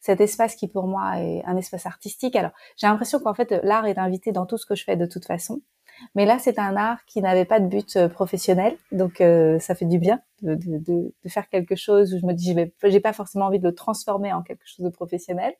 cet 0.00 0.20
espace 0.20 0.54
qui 0.56 0.68
pour 0.68 0.86
moi 0.86 1.20
est 1.20 1.42
un 1.46 1.56
espace 1.56 1.86
artistique. 1.86 2.36
Alors 2.36 2.50
j'ai 2.76 2.86
l'impression 2.86 3.20
qu'en 3.20 3.34
fait 3.34 3.52
l'art 3.62 3.86
est 3.86 3.98
invité 3.98 4.32
dans 4.32 4.46
tout 4.46 4.58
ce 4.58 4.66
que 4.66 4.74
je 4.74 4.84
fais 4.84 4.96
de 4.96 5.06
toute 5.06 5.26
façon. 5.26 5.60
Mais 6.14 6.26
là, 6.26 6.38
c'est 6.38 6.58
un 6.58 6.76
art 6.76 7.04
qui 7.06 7.20
n'avait 7.22 7.44
pas 7.44 7.60
de 7.60 7.66
but 7.66 7.96
euh, 7.96 8.08
professionnel, 8.08 8.76
donc 8.92 9.20
euh, 9.20 9.58
ça 9.58 9.74
fait 9.74 9.84
du 9.84 9.98
bien 9.98 10.20
de, 10.42 11.12
faire 11.28 11.48
quelque 11.48 11.74
chose 11.74 12.12
où 12.14 12.18
je 12.18 12.26
me 12.26 12.32
dis, 12.32 12.54
j'ai 12.84 13.00
pas 13.00 13.12
forcément 13.12 13.46
envie 13.46 13.58
de 13.58 13.68
le 13.68 13.74
transformer 13.74 14.32
en 14.32 14.42
quelque 14.42 14.66
chose 14.66 14.84
de 14.84 14.90
professionnel, 14.90 15.54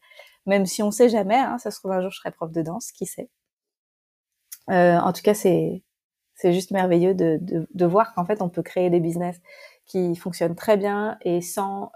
même 0.46 0.66
si 0.66 0.82
on 0.82 0.90
sait 0.90 1.08
jamais. 1.08 1.36
Hein, 1.36 1.58
ça 1.58 1.70
se 1.70 1.78
trouve 1.78 1.92
un 1.92 2.00
jour 2.00 2.10
je 2.10 2.18
serai 2.18 2.30
prof 2.30 2.52
de 2.52 2.62
danse, 2.62 2.92
qui 2.92 3.06
sait. 3.06 3.30
Euh, 4.70 4.98
en 4.98 5.12
tout 5.12 5.22
cas, 5.22 5.34
c'est 5.34 5.82
juste 6.42 6.70
merveilleux 6.70 7.14
de, 7.14 7.84
voir 7.86 8.14
qu'en 8.14 8.24
fait 8.24 8.42
on 8.42 8.48
peut 8.48 8.62
créer 8.62 8.90
des 8.90 9.00
business 9.00 9.40
qui 9.86 10.16
fonctionnent 10.16 10.56
très 10.56 10.76
bien 10.76 11.18
et 11.22 11.40
sans 11.40 11.92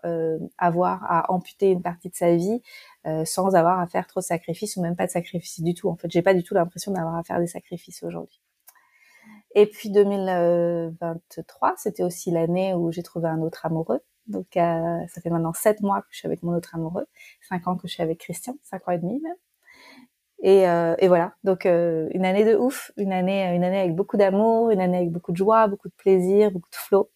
avoir 0.56 1.04
à 1.10 1.30
amputer 1.32 1.70
une 1.70 1.82
partie 1.82 2.08
de 2.08 2.14
sa 2.14 2.34
vie, 2.36 2.62
euh, 3.08 3.24
sans 3.24 3.54
avoir 3.54 3.80
à 3.80 3.86
faire 3.86 4.06
trop 4.06 4.20
de 4.20 4.24
sacrifices 4.24 4.76
ou 4.76 4.82
même 4.82 4.96
pas 4.96 5.06
de 5.06 5.10
sacrifices 5.10 5.60
du 5.62 5.72
tout. 5.74 5.88
En 5.88 5.96
fait, 5.96 6.10
j'ai 6.10 6.20
pas 6.20 6.34
du 6.34 6.42
tout 6.42 6.52
l'impression 6.54 6.92
d'avoir 6.92 7.16
à 7.16 7.22
faire 7.22 7.38
des 7.40 7.46
sacrifices 7.46 8.02
aujourd'hui. 8.02 8.42
Et 9.54 9.66
puis 9.66 9.90
2023, 9.90 11.74
c'était 11.78 12.02
aussi 12.02 12.30
l'année 12.30 12.74
où 12.74 12.92
j'ai 12.92 13.02
trouvé 13.02 13.28
un 13.28 13.40
autre 13.40 13.64
amoureux. 13.64 14.00
Donc 14.26 14.56
euh, 14.56 14.98
ça 15.08 15.20
fait 15.22 15.30
maintenant 15.30 15.54
sept 15.54 15.80
mois 15.80 16.02
que 16.02 16.08
je 16.10 16.18
suis 16.18 16.26
avec 16.26 16.42
mon 16.42 16.54
autre 16.54 16.74
amoureux, 16.74 17.06
cinq 17.48 17.66
ans 17.66 17.76
que 17.76 17.88
je 17.88 17.94
suis 17.94 18.02
avec 18.02 18.18
Christian, 18.18 18.56
cinq 18.62 18.86
ans 18.88 18.92
et 18.92 18.98
demi 18.98 19.20
même. 19.20 19.36
Et, 20.40 20.68
euh, 20.68 20.94
voilà, 21.08 21.34
donc 21.44 21.64
une 21.64 22.24
année 22.24 22.44
de 22.44 22.56
ouf, 22.56 22.92
une 22.96 23.12
année, 23.12 23.42
une 23.56 23.64
année 23.64 23.80
avec 23.80 23.94
beaucoup 23.96 24.16
d'amour, 24.16 24.70
une 24.70 24.80
année 24.80 24.98
avec 24.98 25.10
beaucoup 25.10 25.32
de 25.32 25.36
joie, 25.36 25.66
beaucoup 25.66 25.88
de 25.88 25.94
plaisir, 25.94 26.50
beaucoup 26.50 26.70
de 26.70 26.76
flow. 26.76 27.10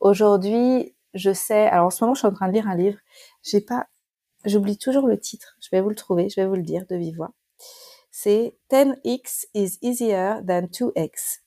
Aujourd'hui, 0.00 0.94
je 1.14 1.32
sais. 1.32 1.66
Alors 1.66 1.86
en 1.86 1.90
ce 1.90 2.04
moment, 2.04 2.14
je 2.14 2.20
suis 2.20 2.28
en 2.28 2.32
train 2.32 2.48
de 2.48 2.52
lire 2.52 2.68
un 2.68 2.76
livre. 2.76 2.98
J'ai 3.50 3.60
pas, 3.60 3.86
j'oublie 4.44 4.78
toujours 4.78 5.06
le 5.06 5.18
titre. 5.18 5.56
Je 5.60 5.68
vais 5.72 5.80
vous 5.80 5.88
le 5.88 5.94
trouver. 5.94 6.28
Je 6.28 6.40
vais 6.40 6.46
vous 6.46 6.54
le 6.54 6.62
dire 6.62 6.84
de 6.88 6.96
vive 6.96 7.16
voix. 7.16 7.32
C'est 8.10 8.56
10x 8.70 9.46
is 9.54 9.78
easier 9.82 10.40
than 10.46 10.66
2x. 10.66 11.40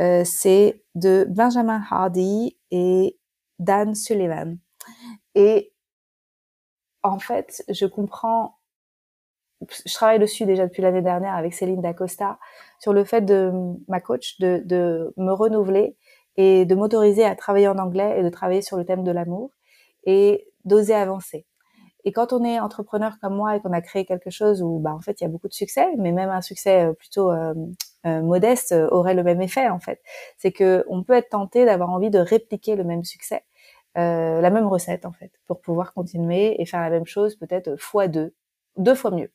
Euh, 0.00 0.24
c'est 0.24 0.82
de 0.94 1.26
Benjamin 1.28 1.82
Hardy 1.88 2.58
et 2.70 3.18
Dan 3.58 3.94
Sullivan. 3.94 4.58
Et 5.34 5.72
en 7.02 7.18
fait, 7.18 7.64
je 7.68 7.86
comprends 7.86 8.56
je 9.68 9.92
travaille 9.92 10.18
dessus 10.18 10.46
déjà 10.46 10.66
depuis 10.66 10.82
l'année 10.82 11.02
dernière 11.02 11.34
avec 11.34 11.52
Céline 11.52 11.82
Dacosta 11.82 12.38
sur 12.78 12.94
le 12.94 13.04
fait 13.04 13.20
de 13.20 13.52
ma 13.88 14.00
coach 14.00 14.38
de, 14.40 14.62
de 14.64 15.12
me 15.18 15.32
renouveler 15.32 15.96
et 16.36 16.64
de 16.64 16.74
m'autoriser 16.74 17.24
à 17.24 17.36
travailler 17.36 17.68
en 17.68 17.76
anglais 17.76 18.18
et 18.18 18.22
de 18.22 18.28
travailler 18.30 18.62
sur 18.62 18.78
le 18.78 18.86
thème 18.86 19.04
de 19.04 19.10
l'amour 19.10 19.50
et 20.04 20.49
d'oser 20.64 20.94
avancer. 20.94 21.46
Et 22.04 22.12
quand 22.12 22.32
on 22.32 22.44
est 22.44 22.58
entrepreneur 22.60 23.18
comme 23.20 23.36
moi 23.36 23.56
et 23.56 23.60
qu'on 23.60 23.72
a 23.72 23.80
créé 23.80 24.04
quelque 24.04 24.30
chose 24.30 24.62
où, 24.62 24.78
bah, 24.78 24.94
en 24.94 25.00
fait, 25.00 25.20
il 25.20 25.24
y 25.24 25.26
a 25.26 25.30
beaucoup 25.30 25.48
de 25.48 25.52
succès, 25.52 25.86
mais 25.98 26.12
même 26.12 26.30
un 26.30 26.40
succès 26.40 26.86
euh, 26.86 26.92
plutôt 26.92 27.30
euh, 27.30 27.54
euh, 28.06 28.22
modeste 28.22 28.74
aurait 28.90 29.14
le 29.14 29.22
même 29.22 29.42
effet, 29.42 29.68
en 29.68 29.80
fait. 29.80 30.00
C'est 30.38 30.52
que 30.52 30.84
on 30.88 31.02
peut 31.02 31.12
être 31.12 31.30
tenté 31.30 31.64
d'avoir 31.64 31.90
envie 31.90 32.10
de 32.10 32.18
répliquer 32.18 32.76
le 32.76 32.84
même 32.84 33.04
succès, 33.04 33.44
la 33.96 34.50
même 34.50 34.66
recette, 34.66 35.04
en 35.04 35.12
fait, 35.12 35.32
pour 35.46 35.60
pouvoir 35.60 35.92
continuer 35.92 36.60
et 36.60 36.64
faire 36.64 36.80
la 36.80 36.90
même 36.90 37.06
chose 37.06 37.36
peut-être 37.36 37.76
fois 37.76 38.08
deux, 38.08 38.34
deux 38.76 38.94
fois 38.94 39.10
mieux. 39.10 39.30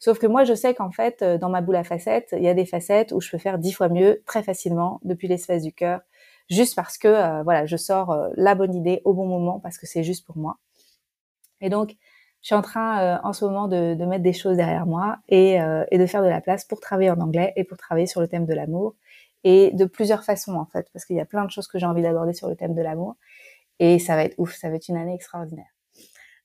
Sauf 0.00 0.18
que 0.18 0.26
moi, 0.26 0.44
je 0.44 0.54
sais 0.54 0.74
qu'en 0.74 0.90
fait, 0.90 1.24
dans 1.24 1.48
ma 1.48 1.60
boule 1.60 1.76
à 1.76 1.84
facettes, 1.84 2.34
il 2.36 2.42
y 2.42 2.48
a 2.48 2.54
des 2.54 2.66
facettes 2.66 3.12
où 3.12 3.20
je 3.20 3.30
peux 3.30 3.38
faire 3.38 3.58
dix 3.58 3.72
fois 3.72 3.88
mieux 3.88 4.22
très 4.26 4.42
facilement 4.42 5.00
depuis 5.02 5.28
l'espace 5.28 5.62
du 5.62 5.72
cœur, 5.72 6.00
juste 6.50 6.74
parce 6.74 6.98
que 6.98 7.08
euh, 7.08 7.42
voilà, 7.42 7.66
je 7.66 7.76
sors 7.76 8.10
euh, 8.10 8.28
la 8.36 8.54
bonne 8.54 8.74
idée 8.74 9.00
au 9.04 9.14
bon 9.14 9.26
moment 9.26 9.60
parce 9.60 9.78
que 9.78 9.86
c'est 9.86 10.04
juste 10.04 10.26
pour 10.26 10.36
moi. 10.36 10.58
Et 11.60 11.70
donc, 11.70 11.96
je 12.42 12.46
suis 12.48 12.54
en 12.54 12.62
train 12.62 13.20
en 13.24 13.32
ce 13.32 13.44
moment 13.44 13.66
de, 13.66 13.94
de, 13.94 14.04
mettre 14.04 14.22
des 14.22 14.32
choses 14.32 14.56
derrière 14.56 14.86
moi 14.86 15.18
et, 15.28 15.54
et, 15.90 15.98
de 15.98 16.06
faire 16.06 16.22
de 16.22 16.28
la 16.28 16.40
place 16.40 16.64
pour 16.64 16.78
travailler 16.78 17.10
en 17.10 17.20
anglais 17.20 17.52
et 17.56 17.64
pour 17.64 17.76
travailler 17.76 18.06
sur 18.06 18.20
le 18.20 18.28
thème 18.28 18.46
de 18.46 18.54
l'amour 18.54 18.94
et 19.42 19.72
de 19.72 19.84
plusieurs 19.86 20.22
façons 20.22 20.54
en 20.54 20.64
fait, 20.64 20.88
parce 20.92 21.04
qu'il 21.04 21.16
y 21.16 21.20
a 21.20 21.24
plein 21.24 21.44
de 21.44 21.50
choses 21.50 21.66
que 21.66 21.80
j'ai 21.80 21.86
envie 21.86 22.02
d'aborder 22.02 22.32
sur 22.34 22.48
le 22.48 22.54
thème 22.54 22.74
de 22.76 22.80
l'amour 22.82 23.16
et 23.80 23.98
ça 23.98 24.14
va 24.14 24.24
être 24.24 24.36
ouf, 24.38 24.54
ça 24.54 24.68
va 24.68 24.76
être 24.76 24.88
une 24.88 24.96
année 24.96 25.14
extraordinaire. 25.14 25.66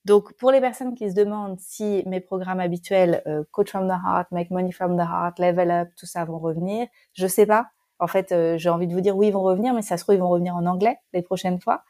Donc, 0.04 0.34
pour 0.34 0.50
les 0.50 0.60
personnes 0.60 0.94
qui 0.94 1.10
se 1.10 1.14
demandent 1.14 1.58
si 1.58 2.02
mes 2.06 2.20
programmes 2.20 2.60
habituels, 2.60 3.22
euh, 3.26 3.42
Coach 3.52 3.70
from 3.70 3.88
the 3.88 3.92
Heart, 3.92 4.32
Make 4.32 4.50
Money 4.50 4.70
from 4.70 4.96
the 4.96 5.08
Heart, 5.08 5.38
Level 5.38 5.70
Up, 5.70 5.88
tout 5.96 6.06
ça 6.06 6.24
vont 6.26 6.38
revenir, 6.38 6.86
je 7.14 7.26
sais 7.26 7.46
pas. 7.46 7.68
En 8.04 8.06
fait, 8.06 8.32
euh, 8.32 8.58
j'ai 8.58 8.68
envie 8.68 8.86
de 8.86 8.92
vous 8.92 9.00
dire 9.00 9.16
oui, 9.16 9.28
ils 9.28 9.32
vont 9.32 9.40
revenir, 9.42 9.72
mais 9.72 9.80
ça 9.80 9.96
se 9.96 10.04
trouve, 10.04 10.14
ils 10.14 10.20
vont 10.20 10.28
revenir 10.28 10.54
en 10.54 10.66
anglais 10.66 10.98
les 11.14 11.22
prochaines 11.22 11.58
fois. 11.58 11.84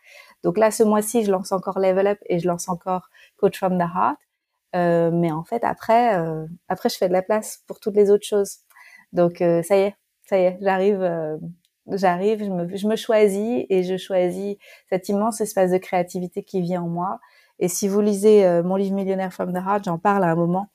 Donc 0.44 0.56
là, 0.56 0.70
ce 0.70 0.84
mois-ci, 0.84 1.24
je 1.24 1.32
lance 1.32 1.50
encore 1.50 1.80
Level 1.80 2.06
Up 2.06 2.18
et 2.26 2.38
je 2.38 2.46
lance 2.46 2.68
encore 2.68 3.10
Coach 3.36 3.58
from 3.58 3.78
the 3.78 3.82
Heart. 3.82 4.16
Euh, 4.76 5.10
mais 5.12 5.32
en 5.32 5.42
fait, 5.42 5.64
après, 5.64 6.16
euh, 6.16 6.46
après, 6.68 6.88
je 6.88 6.96
fais 6.98 7.08
de 7.08 7.12
la 7.12 7.22
place 7.22 7.64
pour 7.66 7.80
toutes 7.80 7.96
les 7.96 8.12
autres 8.12 8.24
choses. 8.24 8.58
Donc, 9.12 9.38
ça 9.38 9.76
y 9.76 9.80
est, 9.80 9.96
ça 10.28 10.38
y 10.38 10.42
est, 10.42 10.58
j'arrive 10.60 11.38
j'arrive, 11.88 12.44
je 12.44 12.50
me, 12.50 12.76
je 12.76 12.86
me 12.86 12.96
choisis 12.96 13.66
et 13.68 13.82
je 13.82 13.96
choisis 13.96 14.56
cet 14.90 15.08
immense 15.08 15.40
espace 15.40 15.72
de 15.72 15.78
créativité 15.78 16.44
qui 16.44 16.60
vit 16.62 16.78
en 16.78 16.88
moi 16.88 17.18
et 17.58 17.68
si 17.68 17.88
vous 17.88 18.00
lisez 18.00 18.62
mon 18.64 18.76
livre 18.76 18.94
Millionnaire 18.94 19.32
from 19.32 19.52
the 19.52 19.56
Heart, 19.56 19.84
j'en 19.84 19.98
parle 19.98 20.24
à 20.24 20.30
un 20.30 20.34
moment. 20.34 20.68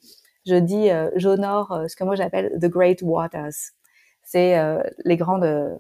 Je 0.46 0.56
dis, 0.56 0.90
j'honore 1.16 1.86
ce 1.88 1.96
que 1.96 2.04
moi 2.04 2.16
j'appelle 2.16 2.58
the 2.62 2.68
great 2.68 3.02
waters. 3.02 3.74
C'est 4.32 4.62
les 5.06 5.18
grandes, 5.18 5.80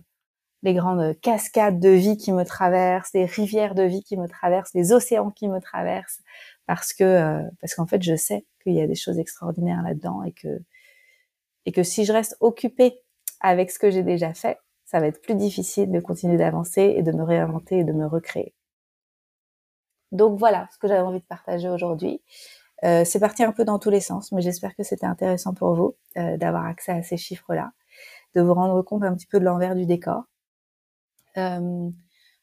les 0.64 0.74
grandes 0.74 1.20
cascades 1.22 1.80
de 1.80 1.90
vie 1.90 2.18
qui 2.18 2.34
me 2.34 2.44
traversent, 2.44 3.14
les 3.14 3.26
rivières 3.26 3.76
de 3.76 3.84
vie 3.84 4.02
qui 4.02 4.18
me 4.18 4.28
traversent, 4.28 4.74
les 4.74 4.92
océans 4.92 5.30
qui 5.30 5.48
me 5.48 5.60
traversent, 5.60 6.22
parce 6.66 6.94
que, 6.94 7.44
parce 7.62 7.76
qu'en 7.76 7.86
fait, 7.86 8.02
je 8.02 8.16
sais 8.16 8.48
qu'il 8.64 8.74
y 8.74 8.82
a 8.82 8.88
des 8.88 8.96
choses 8.96 9.20
extraordinaires 9.20 9.84
là-dedans 9.84 10.24
et 10.24 10.32
que, 10.32 10.62
et 11.68 11.72
que 11.72 11.84
si 11.84 12.06
je 12.06 12.12
reste 12.12 12.38
occupée 12.40 13.00
avec 13.40 13.70
ce 13.70 13.78
que 13.78 13.92
j'ai 13.92 14.02
déjà 14.02 14.34
fait, 14.34 14.58
ça 14.86 15.00
va 15.00 15.06
être 15.06 15.22
plus 15.22 15.36
difficile 15.36 15.92
de 15.92 16.00
continuer 16.00 16.38
d'avancer 16.38 16.96
et 16.98 17.04
de 17.04 17.12
me 17.12 17.22
réinventer 17.22 17.80
et 17.80 17.84
de 17.84 17.94
me 17.94 18.08
recréer. 18.08 18.56
Donc 20.12 20.40
voilà 20.40 20.68
ce 20.74 20.80
que 20.80 20.88
j'avais 20.88 21.02
envie 21.02 21.20
de 21.20 21.26
partager 21.26 21.70
aujourd'hui. 21.70 22.24
Euh, 22.84 23.06
c'est 23.06 23.20
parti 23.20 23.44
un 23.44 23.52
peu 23.52 23.66
dans 23.66 23.78
tous 23.78 23.92
les 23.92 24.00
sens, 24.00 24.32
mais 24.32 24.42
j'espère 24.42 24.76
que 24.76 24.82
c'était 24.82 25.06
intéressant 25.06 25.54
pour 25.54 25.76
vous 25.76 25.96
euh, 26.18 26.38
d'avoir 26.38 26.66
accès 26.66 26.92
à 26.92 27.04
ces 27.04 27.18
chiffres-là, 27.18 27.72
de 28.36 28.42
vous 28.42 28.54
rendre 28.54 28.82
compte 28.82 29.04
un 29.04 29.16
petit 29.16 29.28
peu 29.28 29.40
de 29.40 29.46
l'envers 29.46 29.76
du 29.76 29.86
décor. 29.86 30.24
Euh, 31.38 31.90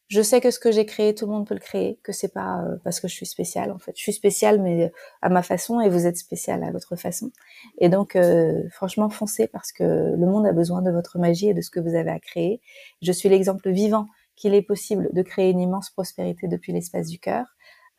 je 0.09 0.23
sais 0.23 0.41
que 0.41 0.53
ce 0.53 0.61
que 0.61 0.71
j'ai 0.71 0.87
créé, 0.87 1.15
tout 1.17 1.27
le 1.27 1.33
monde 1.33 1.49
peut 1.49 1.55
le 1.55 1.61
créer, 1.61 1.99
que 2.05 2.13
c'est 2.13 2.33
pas 2.33 2.63
euh, 2.63 2.77
parce 2.85 3.01
que 3.01 3.09
je 3.09 3.15
suis 3.15 3.27
spéciale 3.27 3.73
en 3.73 3.79
fait. 3.79 3.93
Je 3.97 4.03
suis 4.03 4.13
spéciale 4.13 4.61
mais 4.63 4.93
à 5.21 5.29
ma 5.29 5.43
façon 5.43 5.81
et 5.81 5.89
vous 5.89 6.07
êtes 6.07 6.17
spéciale 6.17 6.63
à 6.63 6.71
votre 6.71 6.95
façon. 6.95 7.33
Et 7.79 7.89
donc 7.89 8.15
euh, 8.15 8.63
franchement 8.71 9.09
foncez 9.09 9.49
parce 9.49 9.73
que 9.73 9.83
le 9.83 10.27
monde 10.27 10.47
a 10.47 10.53
besoin 10.53 10.81
de 10.81 10.93
votre 10.93 11.19
magie 11.19 11.49
et 11.49 11.55
de 11.55 11.61
ce 11.61 11.71
que 11.71 11.81
vous 11.81 11.97
avez 11.97 12.11
à 12.11 12.21
créer. 12.21 12.61
Je 13.03 13.11
suis 13.11 13.29
l'exemple 13.29 13.69
vivant 13.71 14.07
qu'il 14.37 14.55
est 14.55 14.63
possible 14.63 15.09
de 15.13 15.23
créer 15.23 15.51
une 15.51 15.61
immense 15.61 15.91
prospérité 15.91 16.47
depuis 16.47 16.73
l'espace 16.73 17.09
du 17.09 17.19
cœur, 17.19 17.47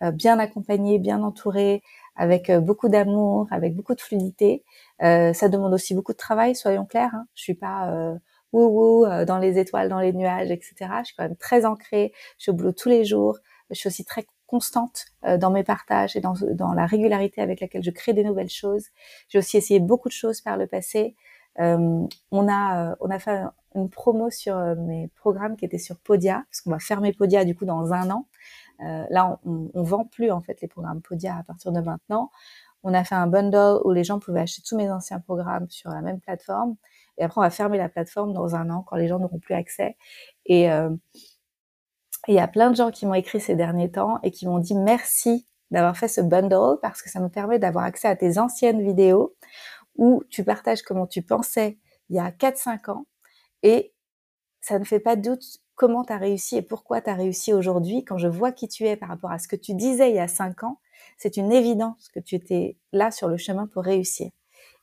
euh, 0.04 0.12
bien 0.12 0.40
accompagné, 0.40 1.00
bien 1.00 1.24
entouré, 1.24 1.82
avec 2.18 2.52
beaucoup 2.52 2.90
d'amour, 2.90 3.48
avec 3.52 3.76
beaucoup 3.76 3.96
de 3.96 4.02
fluidité. 4.02 4.64
ça 5.00 5.50
demande 5.50 5.74
aussi 5.74 5.94
beaucoup 5.96 6.14
de 6.14 6.18
travail, 6.18 6.56
soyons 6.56 6.86
clairs. 6.86 7.14
Hein. 7.14 7.26
Je 7.36 7.44
suis 7.44 7.54
pas 7.54 8.18
wouhou 8.54 9.06
euh, 9.06 9.26
dans 9.26 9.38
les 9.38 9.60
étoiles, 9.60 9.90
dans 9.90 10.00
les 10.00 10.14
nuages, 10.14 10.52
etc. 10.52 10.76
Je 11.00 11.06
suis 11.06 11.16
quand 11.16 11.24
même 11.24 11.36
très 11.36 11.66
ancrée. 11.66 12.14
Je 12.38 12.44
suis 12.44 12.52
au 12.52 12.54
boulot 12.54 12.72
tous 12.72 12.90
les 12.90 13.06
jours. 13.06 13.38
Je 13.70 13.76
suis 13.76 13.88
aussi 13.88 14.06
très 14.06 14.26
constante 14.46 15.06
euh, 15.26 15.38
dans 15.38 15.52
mes 15.52 15.64
partages 15.64 16.16
et 16.16 16.22
dans, 16.22 16.74
la 16.74 16.86
régularité 16.86 17.42
avec 17.42 17.60
laquelle 17.60 17.84
je 17.84 17.92
crée 17.92 18.14
des 18.14 18.24
nouvelles 18.24 18.50
choses. 18.50 18.86
J'ai 19.30 19.40
aussi 19.40 19.58
essayé 19.58 19.80
beaucoup 19.80 20.08
de 20.08 20.14
choses 20.14 20.42
par 20.42 20.58
le 20.58 20.68
passé. 20.68 21.16
Euh, 21.60 22.06
on 22.32 22.48
a 22.48 22.96
on 23.00 23.10
a 23.10 23.20
fait 23.20 23.42
une 23.74 23.90
promo 23.90 24.30
sur 24.30 24.56
mes 24.76 25.10
programmes 25.16 25.58
qui 25.58 25.66
étaient 25.66 25.80
sur 25.80 25.98
Podia 25.98 26.44
parce 26.50 26.62
qu'on 26.62 26.70
va 26.70 26.80
fermer 26.80 27.14
Podia 27.14 27.46
du 27.46 27.56
coup 27.56 27.66
dans 27.66 27.94
un 27.94 28.10
an. 28.12 28.28
Là, 28.80 29.40
on, 29.46 29.70
on, 29.74 29.84
vend 29.84 30.06
plus 30.06 30.32
en 30.32 30.42
fait 30.42 30.62
les 30.62 30.68
programmes 30.68 31.02
Podia 31.02 31.36
à 31.38 31.44
partir 31.44 31.72
de 31.72 31.80
maintenant. 31.82 32.32
On 32.84 32.94
a 32.94 33.04
fait 33.04 33.16
un 33.16 33.28
bundle 33.28 33.82
où 33.86 33.92
les 33.92 34.04
gens 34.04 34.20
pouvaient 34.20 34.42
acheter 34.42 34.62
tous 34.68 34.78
mes 34.78 34.90
anciens 34.92 35.20
programmes 35.20 35.70
sur 35.70 35.90
la 35.90 36.02
même 36.02 36.20
plateforme 36.20 36.76
et 37.18 37.24
après, 37.24 37.40
on 37.40 37.44
va 37.44 37.50
fermer 37.50 37.78
la 37.78 37.90
plateforme 37.90 38.34
dans 38.34 38.56
un 38.56 38.70
an 38.70 38.84
quand 38.84 38.96
les 38.96 39.08
gens 39.08 39.20
n'auront 39.20 39.40
plus 39.40 39.56
accès. 39.56 39.98
Et 40.46 40.72
euh, 40.72 40.90
il 42.28 42.36
y 42.36 42.40
a 42.40 42.48
plein 42.48 42.70
de 42.70 42.76
gens 42.76 42.92
qui 42.92 43.06
m'ont 43.06 43.14
écrit 43.14 43.40
ces 43.40 43.56
derniers 43.56 43.92
temps 43.92 44.20
et 44.24 44.32
qui 44.32 44.48
m'ont 44.48 44.60
dit 44.60 44.76
merci 44.76 45.48
d'avoir 45.72 45.98
fait 45.98 46.08
ce 46.08 46.22
bundle 46.22 46.80
parce 46.82 47.02
que 47.02 47.10
ça 47.10 47.20
me 47.20 47.30
permet 47.30 47.60
d'avoir 47.60 47.86
accès 47.86 48.08
à 48.08 48.16
tes 48.16 48.38
anciennes 48.38 48.82
vidéos 48.82 49.36
où 49.96 50.24
tu 50.30 50.44
partages 50.44 50.82
comment 50.82 51.08
tu 51.08 51.22
pensais 51.22 51.78
il 52.10 52.16
y 52.16 52.20
a 52.20 52.32
4-5 52.32 52.92
ans 52.92 53.06
et 53.64 53.94
ça 54.62 54.80
ne 54.80 54.86
fait 54.86 55.00
pas 55.00 55.16
de 55.16 55.22
doute 55.22 55.58
comment 55.78 56.04
tu 56.04 56.12
as 56.12 56.18
réussi 56.18 56.58
et 56.58 56.62
pourquoi 56.62 57.00
tu 57.00 57.10
as 57.10 57.16
réussi 57.16 57.54
aujourd'hui. 57.54 58.04
Quand 58.04 58.18
je 58.18 58.28
vois 58.28 58.52
qui 58.52 58.68
tu 58.68 58.86
es 58.86 58.98
par 58.98 59.08
rapport 59.08 59.32
à 59.32 59.40
ce 59.40 59.48
que 59.48 59.56
tu 59.56 59.74
disais 59.74 60.10
il 60.10 60.16
y 60.18 60.20
a 60.20 60.28
5 60.28 60.64
ans, 60.64 60.80
c'est 61.18 61.38
une 61.38 61.54
évidence 61.54 62.10
que 62.10 62.20
tu 62.20 62.36
étais 62.36 62.78
là 62.92 63.12
sur 63.12 63.30
le 63.30 63.38
chemin 63.38 63.68
pour 63.68 63.84
réussir 63.84 64.30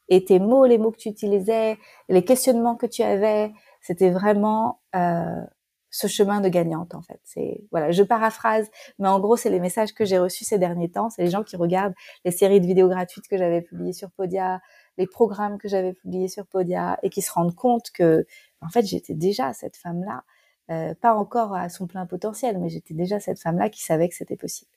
et 0.09 0.25
tes 0.25 0.39
mots, 0.39 0.67
les 0.67 0.79
mots 0.79 0.91
que 0.91 0.99
tu 0.99 1.09
utilisais, 1.09 1.79
les 2.09 2.25
questionnements 2.25 2.77
que 2.77 2.87
tu 2.87 3.03
avais, 3.03 3.53
c'était 3.81 4.11
vraiment 4.11 4.81
euh, 4.95 5.43
ce 5.91 6.07
chemin 6.07 6.41
de 6.41 6.49
gagnante 6.49 6.95
en 6.95 7.03
fait. 7.03 7.21
C'est 7.25 7.63
voilà, 7.71 7.91
je 7.91 8.03
paraphrase, 8.03 8.71
mais 8.99 9.09
en 9.09 9.21
gros 9.21 9.37
c'est 9.37 9.51
les 9.51 9.61
messages 9.61 9.95
que 9.95 10.05
j'ai 10.05 10.19
reçus 10.19 10.45
ces 10.45 10.59
derniers 10.59 10.91
temps. 10.91 11.11
C'est 11.11 11.23
les 11.23 11.31
gens 11.31 11.43
qui 11.43 11.57
regardent 11.57 11.95
les 12.25 12.31
séries 12.31 12.61
de 12.61 12.67
vidéos 12.67 12.89
gratuites 12.89 13.29
que 13.29 13.39
j'avais 13.39 13.63
publiées 13.63 13.93
sur 13.93 14.11
Podia, 14.11 14.61
les 14.99 15.07
programmes 15.07 15.59
que 15.59 15.69
j'avais 15.69 15.93
publiés 15.93 16.29
sur 16.29 16.47
Podia, 16.47 16.99
et 17.03 17.11
qui 17.11 17.23
se 17.23 17.33
rendent 17.33 17.55
compte 17.55 17.91
que 17.93 18.27
en 18.61 18.69
fait 18.69 18.85
j'étais 18.85 19.15
déjà 19.15 19.53
cette 19.53 19.77
femme-là, 19.77 20.25
euh, 20.71 20.95
pas 20.95 21.15
encore 21.15 21.55
à 21.55 21.69
son 21.69 21.87
plein 21.87 22.07
potentiel, 22.07 22.59
mais 22.59 22.69
j'étais 22.69 22.95
déjà 22.95 23.21
cette 23.21 23.41
femme-là 23.41 23.69
qui 23.71 23.83
savait 23.83 24.09
que 24.09 24.15
c'était 24.15 24.37
possible. 24.37 24.71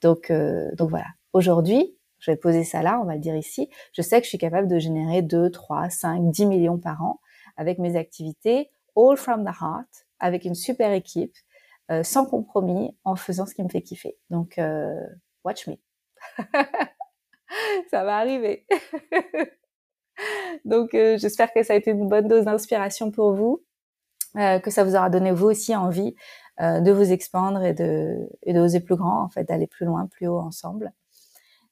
Donc 0.00 0.30
euh, 0.30 0.70
donc 0.76 0.90
voilà. 0.90 1.06
Aujourd'hui, 1.32 1.96
je 2.18 2.30
vais 2.30 2.36
poser 2.36 2.64
ça 2.64 2.82
là, 2.82 3.00
on 3.00 3.04
va 3.04 3.14
le 3.14 3.20
dire 3.20 3.36
ici, 3.36 3.68
je 3.92 4.02
sais 4.02 4.18
que 4.18 4.24
je 4.24 4.30
suis 4.30 4.38
capable 4.38 4.68
de 4.68 4.78
générer 4.78 5.22
2, 5.22 5.50
3, 5.50 5.90
5, 5.90 6.30
10 6.30 6.46
millions 6.46 6.78
par 6.78 7.02
an 7.02 7.20
avec 7.56 7.78
mes 7.78 7.96
activités, 7.96 8.70
all 8.96 9.16
from 9.16 9.44
the 9.44 9.54
heart, 9.60 10.06
avec 10.18 10.44
une 10.44 10.54
super 10.54 10.92
équipe, 10.92 11.36
euh, 11.90 12.02
sans 12.02 12.24
compromis, 12.24 12.96
en 13.04 13.16
faisant 13.16 13.46
ce 13.46 13.54
qui 13.54 13.62
me 13.62 13.68
fait 13.68 13.82
kiffer. 13.82 14.16
Donc, 14.30 14.58
euh, 14.58 15.00
watch 15.44 15.68
me. 15.68 15.76
ça 17.90 18.04
va 18.04 18.16
arriver. 18.18 18.66
Donc, 20.64 20.94
euh, 20.94 21.18
j'espère 21.18 21.52
que 21.52 21.62
ça 21.62 21.74
a 21.74 21.76
été 21.76 21.90
une 21.90 22.08
bonne 22.08 22.28
dose 22.28 22.44
d'inspiration 22.44 23.10
pour 23.10 23.34
vous, 23.34 23.62
que 24.34 24.70
ça 24.70 24.84
vous 24.84 24.96
aura 24.96 25.10
donné 25.10 25.32
vous 25.32 25.46
aussi 25.46 25.74
envie 25.76 26.14
de 26.60 26.90
vous 26.92 27.12
expandre 27.12 27.62
et 27.62 27.74
de, 27.74 28.28
et 28.42 28.52
d'oser 28.52 28.80
plus 28.80 28.96
grand, 28.96 29.22
en 29.22 29.28
fait, 29.28 29.44
d'aller 29.44 29.66
plus 29.66 29.86
loin, 29.86 30.06
plus 30.06 30.26
haut 30.26 30.38
ensemble. 30.38 30.92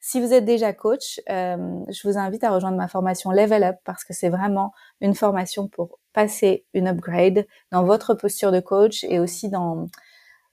Si 0.04 0.20
vous 0.20 0.32
êtes 0.32 0.44
déjà 0.44 0.72
coach, 0.72 1.20
euh, 1.30 1.78
je 1.88 2.08
vous 2.08 2.18
invite 2.18 2.42
à 2.42 2.50
rejoindre 2.50 2.76
ma 2.76 2.88
formation 2.88 3.30
Level 3.30 3.62
Up 3.62 3.76
parce 3.84 4.02
que 4.02 4.12
c'est 4.12 4.30
vraiment 4.30 4.72
une 5.00 5.14
formation 5.14 5.68
pour 5.68 6.00
passer 6.12 6.66
une 6.74 6.88
upgrade 6.88 7.46
dans 7.70 7.84
votre 7.84 8.14
posture 8.14 8.50
de 8.50 8.58
coach 8.58 9.04
et 9.04 9.20
aussi 9.20 9.48
dans 9.48 9.86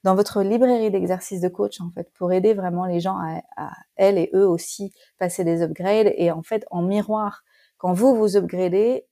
dans 0.04 0.16
votre 0.16 0.44
librairie 0.44 0.92
d'exercices 0.92 1.42
de 1.42 1.50
coach 1.50 1.82
en 1.82 1.90
fait 1.90 2.10
pour 2.14 2.32
aider 2.32 2.54
vraiment 2.54 2.86
les 2.86 3.00
gens 3.00 3.18
à, 3.18 3.42
à, 3.58 3.72
elles 3.96 4.20
et 4.20 4.30
eux 4.36 4.48
aussi 4.48 4.94
passer 5.18 5.44
des 5.44 5.64
upgrades 5.64 6.14
et 6.16 6.30
en 6.32 6.44
fait 6.44 6.64
en 6.70 6.84
miroir 6.84 7.44
quand 7.80 7.92
vous 7.92 8.16
vous 8.16 8.38
upgradez 8.38 9.08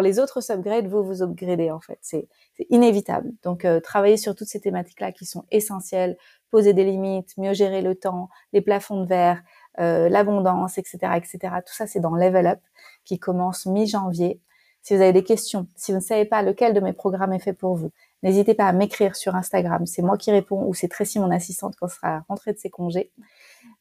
les 0.00 0.18
autres 0.18 0.40
s'upgradent, 0.40 0.86
vous 0.86 1.02
vous 1.02 1.22
upgradez 1.22 1.70
en 1.70 1.80
fait. 1.80 1.98
C'est 2.00 2.28
inévitable. 2.70 3.32
Donc 3.42 3.64
euh, 3.64 3.80
travailler 3.80 4.16
sur 4.16 4.34
toutes 4.34 4.48
ces 4.48 4.60
thématiques-là 4.60 5.12
qui 5.12 5.26
sont 5.26 5.44
essentielles, 5.50 6.16
poser 6.50 6.72
des 6.72 6.84
limites, 6.84 7.36
mieux 7.36 7.52
gérer 7.52 7.82
le 7.82 7.94
temps, 7.94 8.28
les 8.52 8.60
plafonds 8.60 9.02
de 9.02 9.06
verre, 9.06 9.42
euh, 9.80 10.08
l'abondance, 10.08 10.78
etc., 10.78 10.98
etc. 11.16 11.38
Tout 11.66 11.74
ça, 11.74 11.86
c'est 11.86 12.00
dans 12.00 12.14
Level 12.14 12.46
Up 12.46 12.60
qui 13.04 13.18
commence 13.18 13.66
mi-janvier. 13.66 14.40
Si 14.82 14.96
vous 14.96 15.02
avez 15.02 15.12
des 15.12 15.24
questions, 15.24 15.68
si 15.76 15.92
vous 15.92 15.98
ne 15.98 16.02
savez 16.02 16.24
pas 16.24 16.42
lequel 16.42 16.74
de 16.74 16.80
mes 16.80 16.92
programmes 16.92 17.32
est 17.32 17.38
fait 17.38 17.52
pour 17.52 17.76
vous, 17.76 17.90
n'hésitez 18.22 18.54
pas 18.54 18.66
à 18.66 18.72
m'écrire 18.72 19.14
sur 19.14 19.36
Instagram. 19.36 19.86
C'est 19.86 20.02
moi 20.02 20.16
qui 20.18 20.30
réponds 20.30 20.66
ou 20.66 20.74
c'est 20.74 20.88
Tracy, 20.88 21.20
mon 21.20 21.30
assistante, 21.30 21.74
quand 21.78 21.88
sera 21.88 22.24
rentrée 22.28 22.52
de 22.52 22.58
ses 22.58 22.70
congés. 22.70 23.12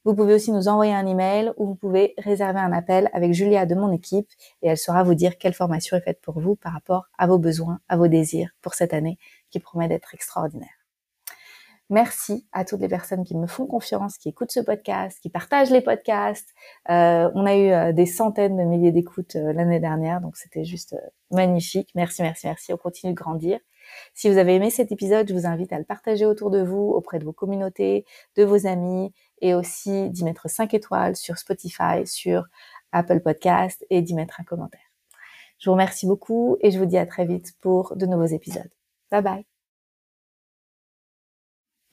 Vous 0.03 0.15
pouvez 0.15 0.33
aussi 0.33 0.51
nous 0.51 0.67
envoyer 0.67 0.93
un 0.93 1.05
email 1.05 1.51
ou 1.57 1.67
vous 1.67 1.75
pouvez 1.75 2.15
réserver 2.17 2.59
un 2.59 2.73
appel 2.73 3.09
avec 3.13 3.33
Julia 3.33 3.67
de 3.67 3.75
mon 3.75 3.91
équipe 3.91 4.27
et 4.63 4.69
elle 4.69 4.77
saura 4.77 5.03
vous 5.03 5.13
dire 5.13 5.37
quelle 5.37 5.53
formation 5.53 5.95
est 5.95 6.01
faite 6.01 6.21
pour 6.21 6.39
vous 6.39 6.55
par 6.55 6.73
rapport 6.73 7.05
à 7.19 7.27
vos 7.27 7.37
besoins, 7.37 7.79
à 7.87 7.97
vos 7.97 8.07
désirs 8.07 8.49
pour 8.61 8.73
cette 8.73 8.93
année 8.93 9.19
qui 9.51 9.59
promet 9.59 9.87
d'être 9.87 10.15
extraordinaire. 10.15 10.81
Merci 11.91 12.47
à 12.53 12.63
toutes 12.63 12.79
les 12.79 12.87
personnes 12.87 13.25
qui 13.25 13.35
me 13.35 13.47
font 13.47 13.67
confiance, 13.67 14.17
qui 14.17 14.29
écoutent 14.29 14.53
ce 14.53 14.61
podcast, 14.61 15.19
qui 15.21 15.29
partagent 15.29 15.71
les 15.71 15.81
podcasts. 15.81 16.47
Euh, 16.89 17.29
on 17.35 17.45
a 17.45 17.53
eu 17.53 17.69
euh, 17.69 17.91
des 17.91 18.05
centaines 18.05 18.55
de 18.55 18.63
milliers 18.63 18.93
d'écoutes 18.93 19.35
euh, 19.35 19.51
l'année 19.51 19.81
dernière, 19.81 20.21
donc 20.21 20.37
c'était 20.37 20.63
juste 20.63 20.95
magnifique. 21.31 21.89
Merci, 21.93 22.21
merci, 22.21 22.47
merci. 22.47 22.71
On 22.71 22.77
continue 22.77 23.11
de 23.11 23.17
grandir. 23.17 23.59
Si 24.13 24.29
vous 24.29 24.37
avez 24.37 24.55
aimé 24.55 24.69
cet 24.69 24.93
épisode, 24.93 25.27
je 25.27 25.33
vous 25.33 25.45
invite 25.45 25.73
à 25.73 25.79
le 25.79 25.83
partager 25.83 26.25
autour 26.25 26.49
de 26.49 26.61
vous, 26.61 26.93
auprès 26.95 27.19
de 27.19 27.25
vos 27.25 27.33
communautés, 27.33 28.05
de 28.37 28.45
vos 28.45 28.67
amis, 28.67 29.11
et 29.41 29.53
aussi 29.53 30.09
d'y 30.09 30.23
mettre 30.23 30.49
5 30.49 30.73
étoiles 30.73 31.15
sur 31.15 31.37
Spotify, 31.37 32.05
sur 32.05 32.45
Apple 32.91 33.21
Podcast 33.21 33.85
et 33.89 34.01
d'y 34.01 34.13
mettre 34.13 34.39
un 34.39 34.43
commentaire. 34.43 34.81
Je 35.59 35.69
vous 35.69 35.73
remercie 35.73 36.07
beaucoup 36.07 36.57
et 36.61 36.71
je 36.71 36.79
vous 36.79 36.85
dis 36.85 36.97
à 36.97 37.05
très 37.05 37.25
vite 37.25 37.53
pour 37.61 37.95
de 37.95 38.05
nouveaux 38.05 38.25
épisodes. 38.25 38.71
Bye 39.11 39.21
bye 39.21 39.50